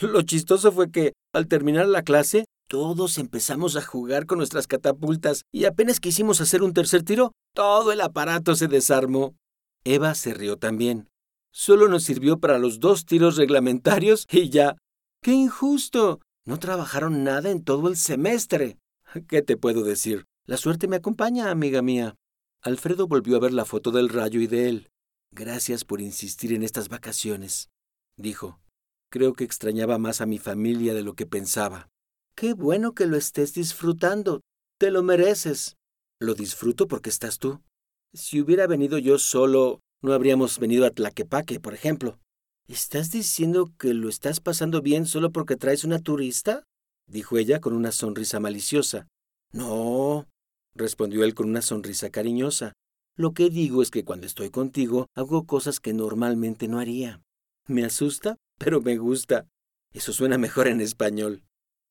Lo 0.01 0.21
chistoso 0.23 0.71
fue 0.71 0.91
que, 0.91 1.13
al 1.33 1.47
terminar 1.47 1.87
la 1.87 2.03
clase, 2.03 2.45
todos 2.67 3.17
empezamos 3.17 3.75
a 3.75 3.81
jugar 3.81 4.25
con 4.25 4.39
nuestras 4.39 4.67
catapultas 4.67 5.43
y 5.51 5.65
apenas 5.65 5.99
quisimos 5.99 6.41
hacer 6.41 6.63
un 6.63 6.73
tercer 6.73 7.03
tiro, 7.03 7.33
todo 7.53 7.91
el 7.91 8.01
aparato 8.01 8.55
se 8.55 8.67
desarmó. 8.67 9.35
Eva 9.83 10.15
se 10.15 10.33
rió 10.33 10.57
también. 10.57 11.09
Solo 11.51 11.87
nos 11.87 12.03
sirvió 12.03 12.39
para 12.39 12.57
los 12.57 12.79
dos 12.79 13.05
tiros 13.05 13.37
reglamentarios 13.37 14.25
y 14.31 14.49
ya. 14.49 14.75
¡Qué 15.21 15.33
injusto! 15.33 16.19
No 16.45 16.57
trabajaron 16.57 17.23
nada 17.23 17.51
en 17.51 17.63
todo 17.63 17.87
el 17.89 17.95
semestre. 17.95 18.77
¿Qué 19.27 19.43
te 19.43 19.55
puedo 19.55 19.83
decir? 19.83 20.25
La 20.45 20.57
suerte 20.57 20.87
me 20.87 20.95
acompaña, 20.95 21.51
amiga 21.51 21.81
mía. 21.81 22.15
Alfredo 22.61 23.07
volvió 23.07 23.37
a 23.37 23.39
ver 23.39 23.53
la 23.53 23.65
foto 23.65 23.91
del 23.91 24.09
rayo 24.09 24.41
y 24.41 24.47
de 24.47 24.69
él. 24.69 24.89
Gracias 25.31 25.85
por 25.85 26.01
insistir 26.01 26.53
en 26.53 26.63
estas 26.63 26.89
vacaciones, 26.89 27.69
dijo. 28.17 28.62
Creo 29.13 29.35
que 29.35 29.43
extrañaba 29.43 29.99
más 29.99 30.21
a 30.21 30.25
mi 30.25 30.39
familia 30.39 30.95
de 30.95 31.03
lo 31.03 31.13
que 31.13 31.27
pensaba. 31.27 31.87
Qué 32.35 32.53
bueno 32.53 32.95
que 32.95 33.05
lo 33.05 33.15
estés 33.15 33.53
disfrutando. 33.53 34.41
Te 34.79 34.89
lo 34.89 35.03
mereces. 35.03 35.77
Lo 36.19 36.33
disfruto 36.33 36.87
porque 36.87 37.11
estás 37.11 37.37
tú. 37.37 37.61
Si 38.15 38.41
hubiera 38.41 38.65
venido 38.65 38.97
yo 38.97 39.19
solo, 39.19 39.81
no 40.01 40.13
habríamos 40.13 40.57
venido 40.57 40.83
a 40.87 40.89
Tlaquepaque, 40.89 41.59
por 41.59 41.75
ejemplo. 41.75 42.17
¿Estás 42.67 43.11
diciendo 43.11 43.71
que 43.77 43.93
lo 43.93 44.09
estás 44.09 44.39
pasando 44.39 44.81
bien 44.81 45.05
solo 45.05 45.31
porque 45.31 45.57
traes 45.57 45.83
una 45.83 45.99
turista? 45.99 46.63
dijo 47.05 47.37
ella 47.37 47.59
con 47.59 47.73
una 47.73 47.91
sonrisa 47.91 48.39
maliciosa. 48.39 49.07
No, 49.51 50.25
respondió 50.73 51.23
él 51.23 51.35
con 51.35 51.47
una 51.47 51.61
sonrisa 51.61 52.09
cariñosa. 52.09 52.73
Lo 53.15 53.35
que 53.35 53.51
digo 53.51 53.83
es 53.83 53.91
que 53.91 54.05
cuando 54.05 54.25
estoy 54.25 54.49
contigo 54.49 55.05
hago 55.13 55.45
cosas 55.45 55.79
que 55.79 55.93
normalmente 55.93 56.67
no 56.67 56.79
haría. 56.79 57.21
Me 57.67 57.85
asusta, 57.85 58.37
pero 58.63 58.81
me 58.81 58.97
gusta. 58.97 59.47
Eso 59.93 60.13
suena 60.13 60.37
mejor 60.37 60.67
en 60.67 60.81
español. 60.81 61.43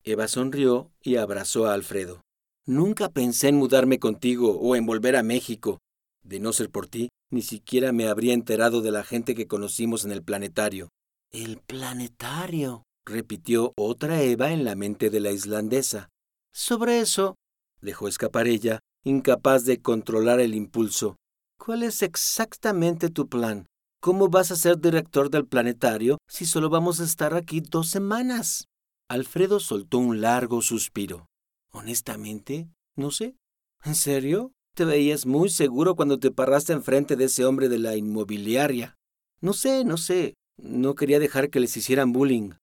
Eva 0.03 0.27
sonrió 0.27 0.91
y 1.01 1.15
abrazó 1.15 1.67
a 1.67 1.73
Alfredo. 1.73 2.21
Nunca 2.65 3.09
pensé 3.09 3.49
en 3.49 3.55
mudarme 3.55 3.99
contigo 3.99 4.57
o 4.59 4.75
en 4.75 4.85
volver 4.85 5.15
a 5.15 5.23
México. 5.23 5.79
De 6.23 6.39
no 6.39 6.53
ser 6.53 6.69
por 6.69 6.87
ti, 6.87 7.09
ni 7.29 7.41
siquiera 7.41 7.91
me 7.91 8.07
habría 8.07 8.33
enterado 8.33 8.81
de 8.81 8.91
la 8.91 9.03
gente 9.03 9.35
que 9.35 9.47
conocimos 9.47 10.05
en 10.05 10.11
el 10.11 10.23
planetario. 10.23 10.89
El 11.31 11.57
planetario, 11.57 12.83
repitió 13.05 13.73
otra 13.75 14.21
Eva 14.21 14.51
en 14.51 14.63
la 14.63 14.75
mente 14.75 15.09
de 15.09 15.19
la 15.19 15.31
islandesa. 15.31 16.09
Sobre 16.53 16.99
eso, 16.99 17.35
dejó 17.81 18.07
escapar 18.07 18.47
ella, 18.47 18.79
incapaz 19.03 19.65
de 19.65 19.81
controlar 19.81 20.39
el 20.39 20.55
impulso. 20.55 21.17
¿Cuál 21.57 21.83
es 21.83 22.01
exactamente 22.01 23.09
tu 23.09 23.27
plan? 23.27 23.67
¿Cómo 24.03 24.27
vas 24.27 24.51
a 24.51 24.57
ser 24.57 24.81
director 24.81 25.29
del 25.29 25.47
planetario 25.47 26.17
si 26.27 26.45
solo 26.45 26.69
vamos 26.69 26.99
a 26.99 27.05
estar 27.05 27.33
aquí 27.35 27.61
dos 27.61 27.87
semanas? 27.87 28.67
Alfredo 29.09 29.61
soltó 29.61 29.97
un 29.97 30.19
largo 30.19 30.61
suspiro. 30.61 31.27
Honestamente, 31.71 32.67
no 32.97 33.11
sé. 33.11 33.37
¿En 33.81 33.95
serio? 33.95 34.51
Te 34.75 34.83
veías 34.83 35.25
muy 35.25 35.47
seguro 35.47 35.95
cuando 35.95 36.19
te 36.19 36.31
paraste 36.31 36.73
enfrente 36.73 37.15
de 37.15 37.23
ese 37.23 37.45
hombre 37.45 37.69
de 37.69 37.79
la 37.79 37.95
inmobiliaria. 37.95 38.97
No 39.39 39.53
sé, 39.53 39.85
no 39.85 39.95
sé. 39.95 40.33
No 40.57 40.95
quería 40.95 41.19
dejar 41.19 41.49
que 41.49 41.61
les 41.61 41.77
hicieran 41.77 42.11
bullying. 42.11 42.55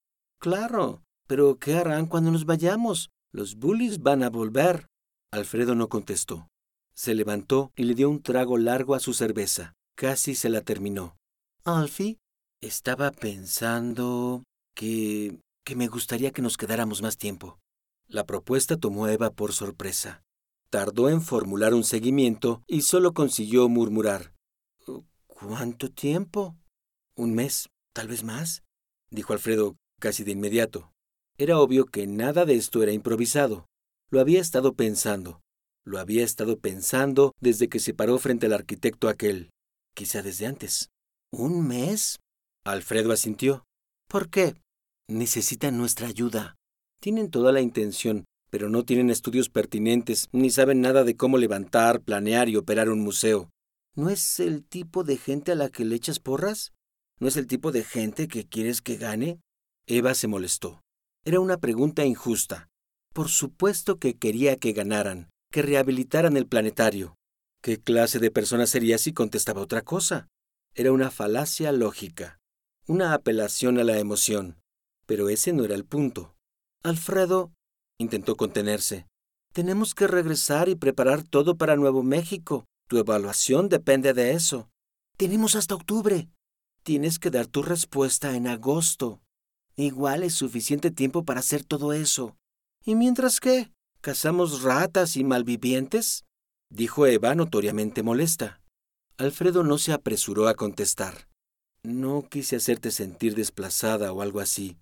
Claro, 0.42 1.02
pero 1.26 1.56
¿qué 1.56 1.72
harán 1.72 2.04
cuando 2.04 2.30
nos 2.30 2.44
vayamos? 2.44 3.08
Los 3.32 3.54
bullies 3.54 4.02
van 4.02 4.22
a 4.22 4.28
volver. 4.28 4.88
Alfredo 5.32 5.74
no 5.74 5.88
contestó. 5.88 6.48
Se 6.92 7.14
levantó 7.14 7.72
y 7.76 7.84
le 7.84 7.94
dio 7.94 8.10
un 8.10 8.20
trago 8.20 8.58
largo 8.58 8.94
a 8.94 9.00
su 9.00 9.14
cerveza. 9.14 9.72
Casi 9.96 10.34
se 10.34 10.50
la 10.50 10.60
terminó. 10.60 11.16
Alfie, 11.64 12.18
estaba 12.62 13.10
pensando 13.10 14.44
que... 14.74 15.40
que 15.64 15.76
me 15.76 15.88
gustaría 15.88 16.30
que 16.30 16.42
nos 16.42 16.56
quedáramos 16.56 17.02
más 17.02 17.18
tiempo. 17.18 17.58
La 18.08 18.24
propuesta 18.24 18.76
tomó 18.76 19.04
a 19.04 19.12
Eva 19.12 19.30
por 19.30 19.52
sorpresa. 19.52 20.22
Tardó 20.70 21.08
en 21.10 21.20
formular 21.20 21.74
un 21.74 21.84
seguimiento 21.84 22.62
y 22.66 22.82
solo 22.82 23.12
consiguió 23.12 23.68
murmurar. 23.68 24.34
¿Cuánto 25.26 25.90
tiempo? 25.90 26.56
Un 27.16 27.34
mes, 27.34 27.68
tal 27.92 28.08
vez 28.08 28.24
más, 28.24 28.62
dijo 29.10 29.32
Alfredo 29.32 29.76
casi 29.98 30.24
de 30.24 30.32
inmediato. 30.32 30.92
Era 31.38 31.58
obvio 31.58 31.86
que 31.86 32.06
nada 32.06 32.44
de 32.44 32.54
esto 32.54 32.82
era 32.82 32.92
improvisado. 32.92 33.66
Lo 34.10 34.20
había 34.20 34.40
estado 34.40 34.74
pensando. 34.74 35.40
Lo 35.84 35.98
había 35.98 36.24
estado 36.24 36.58
pensando 36.58 37.32
desde 37.40 37.68
que 37.68 37.80
se 37.80 37.94
paró 37.94 38.18
frente 38.18 38.46
al 38.46 38.52
arquitecto 38.52 39.08
aquel. 39.08 39.50
Quizá 39.94 40.22
desde 40.22 40.46
antes. 40.46 40.90
¿Un 41.32 41.64
mes? 41.64 42.18
Alfredo 42.64 43.12
asintió. 43.12 43.64
¿Por 44.08 44.30
qué? 44.30 44.56
Necesitan 45.08 45.78
nuestra 45.78 46.08
ayuda. 46.08 46.56
Tienen 47.00 47.30
toda 47.30 47.52
la 47.52 47.60
intención, 47.60 48.24
pero 48.50 48.68
no 48.68 48.84
tienen 48.84 49.10
estudios 49.10 49.48
pertinentes, 49.48 50.28
ni 50.32 50.50
saben 50.50 50.80
nada 50.80 51.04
de 51.04 51.16
cómo 51.16 51.38
levantar, 51.38 52.02
planear 52.02 52.48
y 52.48 52.56
operar 52.56 52.88
un 52.88 53.00
museo. 53.00 53.48
¿No 53.94 54.10
es 54.10 54.40
el 54.40 54.64
tipo 54.64 55.04
de 55.04 55.16
gente 55.18 55.52
a 55.52 55.54
la 55.54 55.68
que 55.68 55.84
le 55.84 55.94
echas 55.94 56.18
porras? 56.18 56.72
¿No 57.20 57.28
es 57.28 57.36
el 57.36 57.46
tipo 57.46 57.70
de 57.70 57.84
gente 57.84 58.26
que 58.26 58.48
quieres 58.48 58.82
que 58.82 58.96
gane? 58.96 59.40
Eva 59.86 60.14
se 60.14 60.26
molestó. 60.26 60.80
Era 61.24 61.38
una 61.38 61.58
pregunta 61.58 62.04
injusta. 62.04 62.66
Por 63.14 63.28
supuesto 63.28 64.00
que 64.00 64.18
quería 64.18 64.56
que 64.56 64.72
ganaran, 64.72 65.30
que 65.52 65.62
rehabilitaran 65.62 66.36
el 66.36 66.48
planetario. 66.48 67.14
¿Qué 67.62 67.78
clase 67.80 68.18
de 68.18 68.32
persona 68.32 68.66
sería 68.66 68.98
si 68.98 69.12
contestaba 69.12 69.60
otra 69.60 69.82
cosa? 69.82 70.26
Era 70.74 70.92
una 70.92 71.10
falacia 71.10 71.72
lógica, 71.72 72.38
una 72.86 73.12
apelación 73.12 73.78
a 73.78 73.84
la 73.84 73.98
emoción. 73.98 74.60
Pero 75.06 75.28
ese 75.28 75.52
no 75.52 75.64
era 75.64 75.74
el 75.74 75.84
punto. 75.84 76.36
Alfredo 76.84 77.52
intentó 77.98 78.36
contenerse. 78.36 79.06
Tenemos 79.52 79.94
que 79.94 80.06
regresar 80.06 80.68
y 80.68 80.76
preparar 80.76 81.24
todo 81.24 81.56
para 81.56 81.74
Nuevo 81.74 82.04
México. 82.04 82.64
Tu 82.88 82.98
evaluación 82.98 83.68
depende 83.68 84.14
de 84.14 84.32
eso. 84.32 84.70
Tenemos 85.16 85.56
hasta 85.56 85.74
octubre. 85.74 86.28
Tienes 86.84 87.18
que 87.18 87.30
dar 87.30 87.46
tu 87.48 87.62
respuesta 87.62 88.36
en 88.36 88.46
agosto. 88.46 89.20
Igual 89.76 90.22
es 90.22 90.34
suficiente 90.34 90.90
tiempo 90.92 91.24
para 91.24 91.40
hacer 91.40 91.64
todo 91.64 91.92
eso. 91.92 92.36
¿Y 92.84 92.94
mientras 92.94 93.40
qué? 93.40 93.72
¿Cazamos 94.00 94.62
ratas 94.62 95.16
y 95.16 95.24
malvivientes? 95.24 96.24
dijo 96.70 97.06
Eva 97.06 97.34
notoriamente 97.34 98.02
molesta. 98.02 98.59
Alfredo 99.20 99.64
no 99.64 99.76
se 99.76 99.92
apresuró 99.92 100.48
a 100.48 100.54
contestar. 100.54 101.28
No 101.82 102.26
quise 102.30 102.56
hacerte 102.56 102.90
sentir 102.90 103.34
desplazada 103.34 104.14
o 104.14 104.22
algo 104.22 104.40
así. 104.40 104.78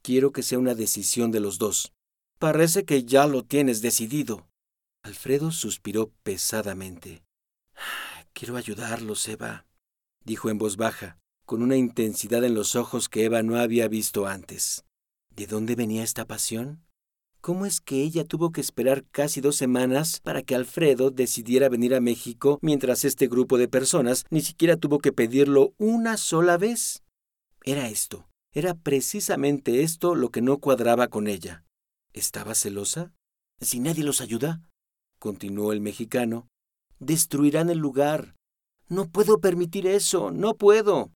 Quiero 0.00 0.32
que 0.32 0.42
sea 0.42 0.58
una 0.58 0.74
decisión 0.74 1.30
de 1.30 1.40
los 1.40 1.58
dos. 1.58 1.92
Parece 2.38 2.86
que 2.86 3.04
ya 3.04 3.26
lo 3.26 3.44
tienes 3.44 3.82
decidido. 3.82 4.48
Alfredo 5.02 5.52
suspiró 5.52 6.10
pesadamente. 6.22 7.22
Quiero 8.32 8.56
ayudarlos, 8.56 9.28
Eva, 9.28 9.66
dijo 10.24 10.48
en 10.48 10.56
voz 10.56 10.78
baja, 10.78 11.18
con 11.44 11.62
una 11.62 11.76
intensidad 11.76 12.44
en 12.44 12.54
los 12.54 12.76
ojos 12.76 13.10
que 13.10 13.26
Eva 13.26 13.42
no 13.42 13.58
había 13.58 13.88
visto 13.88 14.26
antes. 14.26 14.86
¿De 15.36 15.46
dónde 15.46 15.74
venía 15.74 16.02
esta 16.02 16.24
pasión? 16.24 16.82
¿Cómo 17.42 17.66
es 17.66 17.80
que 17.80 18.04
ella 18.04 18.24
tuvo 18.24 18.52
que 18.52 18.60
esperar 18.60 19.04
casi 19.10 19.40
dos 19.40 19.56
semanas 19.56 20.20
para 20.20 20.42
que 20.42 20.54
Alfredo 20.54 21.10
decidiera 21.10 21.68
venir 21.68 21.92
a 21.92 22.00
México 22.00 22.60
mientras 22.62 23.04
este 23.04 23.26
grupo 23.26 23.58
de 23.58 23.66
personas 23.66 24.24
ni 24.30 24.42
siquiera 24.42 24.76
tuvo 24.76 25.00
que 25.00 25.10
pedirlo 25.10 25.74
una 25.76 26.18
sola 26.18 26.56
vez? 26.56 27.02
Era 27.64 27.88
esto, 27.88 28.28
era 28.52 28.74
precisamente 28.74 29.82
esto 29.82 30.14
lo 30.14 30.30
que 30.30 30.40
no 30.40 30.58
cuadraba 30.58 31.08
con 31.08 31.26
ella. 31.26 31.64
¿Estaba 32.12 32.54
celosa? 32.54 33.12
Si 33.60 33.80
nadie 33.80 34.04
los 34.04 34.20
ayuda, 34.20 34.62
continuó 35.18 35.72
el 35.72 35.80
mexicano, 35.80 36.46
destruirán 37.00 37.70
el 37.70 37.78
lugar. 37.78 38.36
No 38.88 39.08
puedo 39.08 39.40
permitir 39.40 39.88
eso, 39.88 40.30
no 40.30 40.54
puedo. 40.54 41.10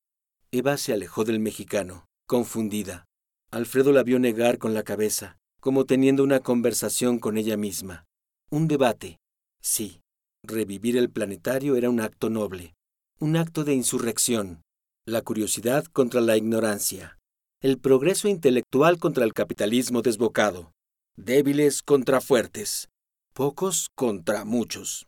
Eva 0.50 0.76
se 0.76 0.92
alejó 0.92 1.22
del 1.22 1.38
mexicano, 1.38 2.06
confundida. 2.26 3.04
Alfredo 3.52 3.92
la 3.92 4.02
vio 4.02 4.18
negar 4.18 4.58
con 4.58 4.74
la 4.74 4.82
cabeza 4.82 5.35
como 5.60 5.84
teniendo 5.84 6.22
una 6.22 6.40
conversación 6.40 7.18
con 7.18 7.38
ella 7.38 7.56
misma. 7.56 8.04
Un 8.50 8.68
debate. 8.68 9.18
Sí, 9.60 10.00
revivir 10.42 10.96
el 10.96 11.10
planetario 11.10 11.76
era 11.76 11.90
un 11.90 12.00
acto 12.00 12.30
noble, 12.30 12.74
un 13.18 13.36
acto 13.36 13.64
de 13.64 13.74
insurrección, 13.74 14.62
la 15.06 15.22
curiosidad 15.22 15.84
contra 15.84 16.20
la 16.20 16.36
ignorancia, 16.36 17.18
el 17.62 17.78
progreso 17.78 18.28
intelectual 18.28 18.98
contra 18.98 19.24
el 19.24 19.32
capitalismo 19.32 20.02
desbocado, 20.02 20.72
débiles 21.16 21.82
contra 21.82 22.20
fuertes, 22.20 22.88
pocos 23.32 23.88
contra 23.94 24.44
muchos. 24.44 25.06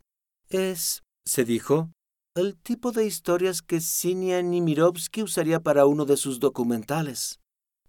Es, 0.49 1.03
se 1.25 1.45
dijo, 1.45 1.91
el 2.35 2.55
tipo 2.55 2.91
de 2.91 3.05
historias 3.05 3.61
que 3.61 3.81
Sinia 3.81 4.41
Nimirovsky 4.41 5.23
usaría 5.23 5.59
para 5.59 5.85
uno 5.85 6.05
de 6.05 6.15
sus 6.15 6.39
documentales. 6.39 7.39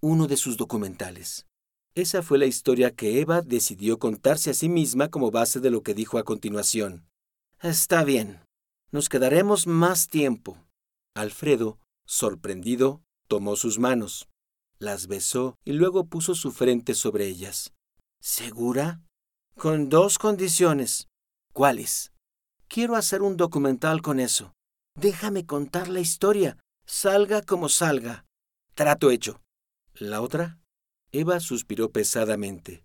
Uno 0.01 0.27
de 0.27 0.37
sus 0.37 0.57
documentales. 0.57 1.47
Esa 1.95 2.23
fue 2.23 2.39
la 2.39 2.47
historia 2.47 2.95
que 2.95 3.21
Eva 3.21 3.43
decidió 3.43 3.99
contarse 3.99 4.51
a 4.51 4.55
sí 4.55 4.69
misma 4.69 5.09
como 5.09 5.31
base 5.31 5.61
de 5.61 5.71
lo 5.71 5.83
que 5.83 5.95
dijo 5.95 6.19
a 6.19 6.25
continuación. 6.25 7.07
Está 7.61 8.05
bien. 8.05 8.41
Nos 8.93 9.09
quedaremos 9.09 9.67
más 9.67 10.09
tiempo. 10.09 10.59
Alfredo, 11.15 11.79
sorprendido, 12.07 13.03
tomó 13.29 13.57
sus 13.57 13.79
manos, 13.79 14.29
las 14.79 15.07
besó 15.07 15.59
y 15.65 15.73
luego 15.73 16.07
puso 16.07 16.35
su 16.35 16.53
frente 16.53 16.95
sobre 16.95 17.27
ellas. 17.27 17.73
¿Segura? 18.21 19.03
Con 19.57 19.89
dos 19.89 20.19
condiciones. 20.19 21.09
¿Cuáles? 21.53 22.13
Quiero 22.69 22.97
hacer 22.97 23.23
un 23.23 23.37
documental 23.37 24.01
con 24.01 24.21
eso. 24.21 24.53
Déjame 24.95 25.45
contar 25.45 25.89
la 25.89 26.01
historia, 26.01 26.59
salga 26.87 27.43
como 27.43 27.69
salga. 27.69 28.25
Trato 28.75 29.11
hecho. 29.11 29.41
¿La 29.95 30.21
otra? 30.21 30.60
Eva 31.13 31.41
suspiró 31.41 31.91
pesadamente, 31.91 32.85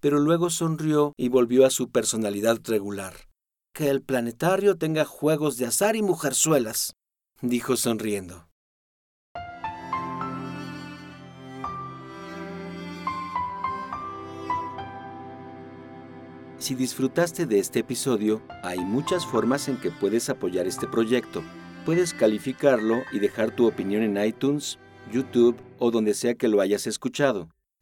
pero 0.00 0.18
luego 0.18 0.48
sonrió 0.48 1.12
y 1.18 1.28
volvió 1.28 1.66
a 1.66 1.70
su 1.70 1.90
personalidad 1.90 2.58
regular. 2.64 3.14
Que 3.74 3.90
el 3.90 4.00
planetario 4.00 4.78
tenga 4.78 5.04
juegos 5.04 5.58
de 5.58 5.66
azar 5.66 5.94
y 5.94 6.02
mujerzuelas, 6.02 6.94
dijo 7.42 7.76
sonriendo. 7.76 8.48
Si 16.58 16.74
disfrutaste 16.74 17.44
de 17.44 17.58
este 17.58 17.80
episodio, 17.80 18.40
hay 18.62 18.78
muchas 18.78 19.26
formas 19.26 19.68
en 19.68 19.78
que 19.78 19.90
puedes 19.90 20.30
apoyar 20.30 20.66
este 20.66 20.86
proyecto. 20.86 21.42
Puedes 21.84 22.14
calificarlo 22.14 23.02
y 23.12 23.18
dejar 23.18 23.54
tu 23.54 23.68
opinión 23.68 24.02
en 24.02 24.16
iTunes, 24.24 24.78
YouTube 25.12 25.56
o 25.78 25.90
donde 25.90 26.14
sea 26.14 26.34
que 26.34 26.48
lo 26.48 26.62
hayas 26.62 26.86
escuchado. 26.86 27.50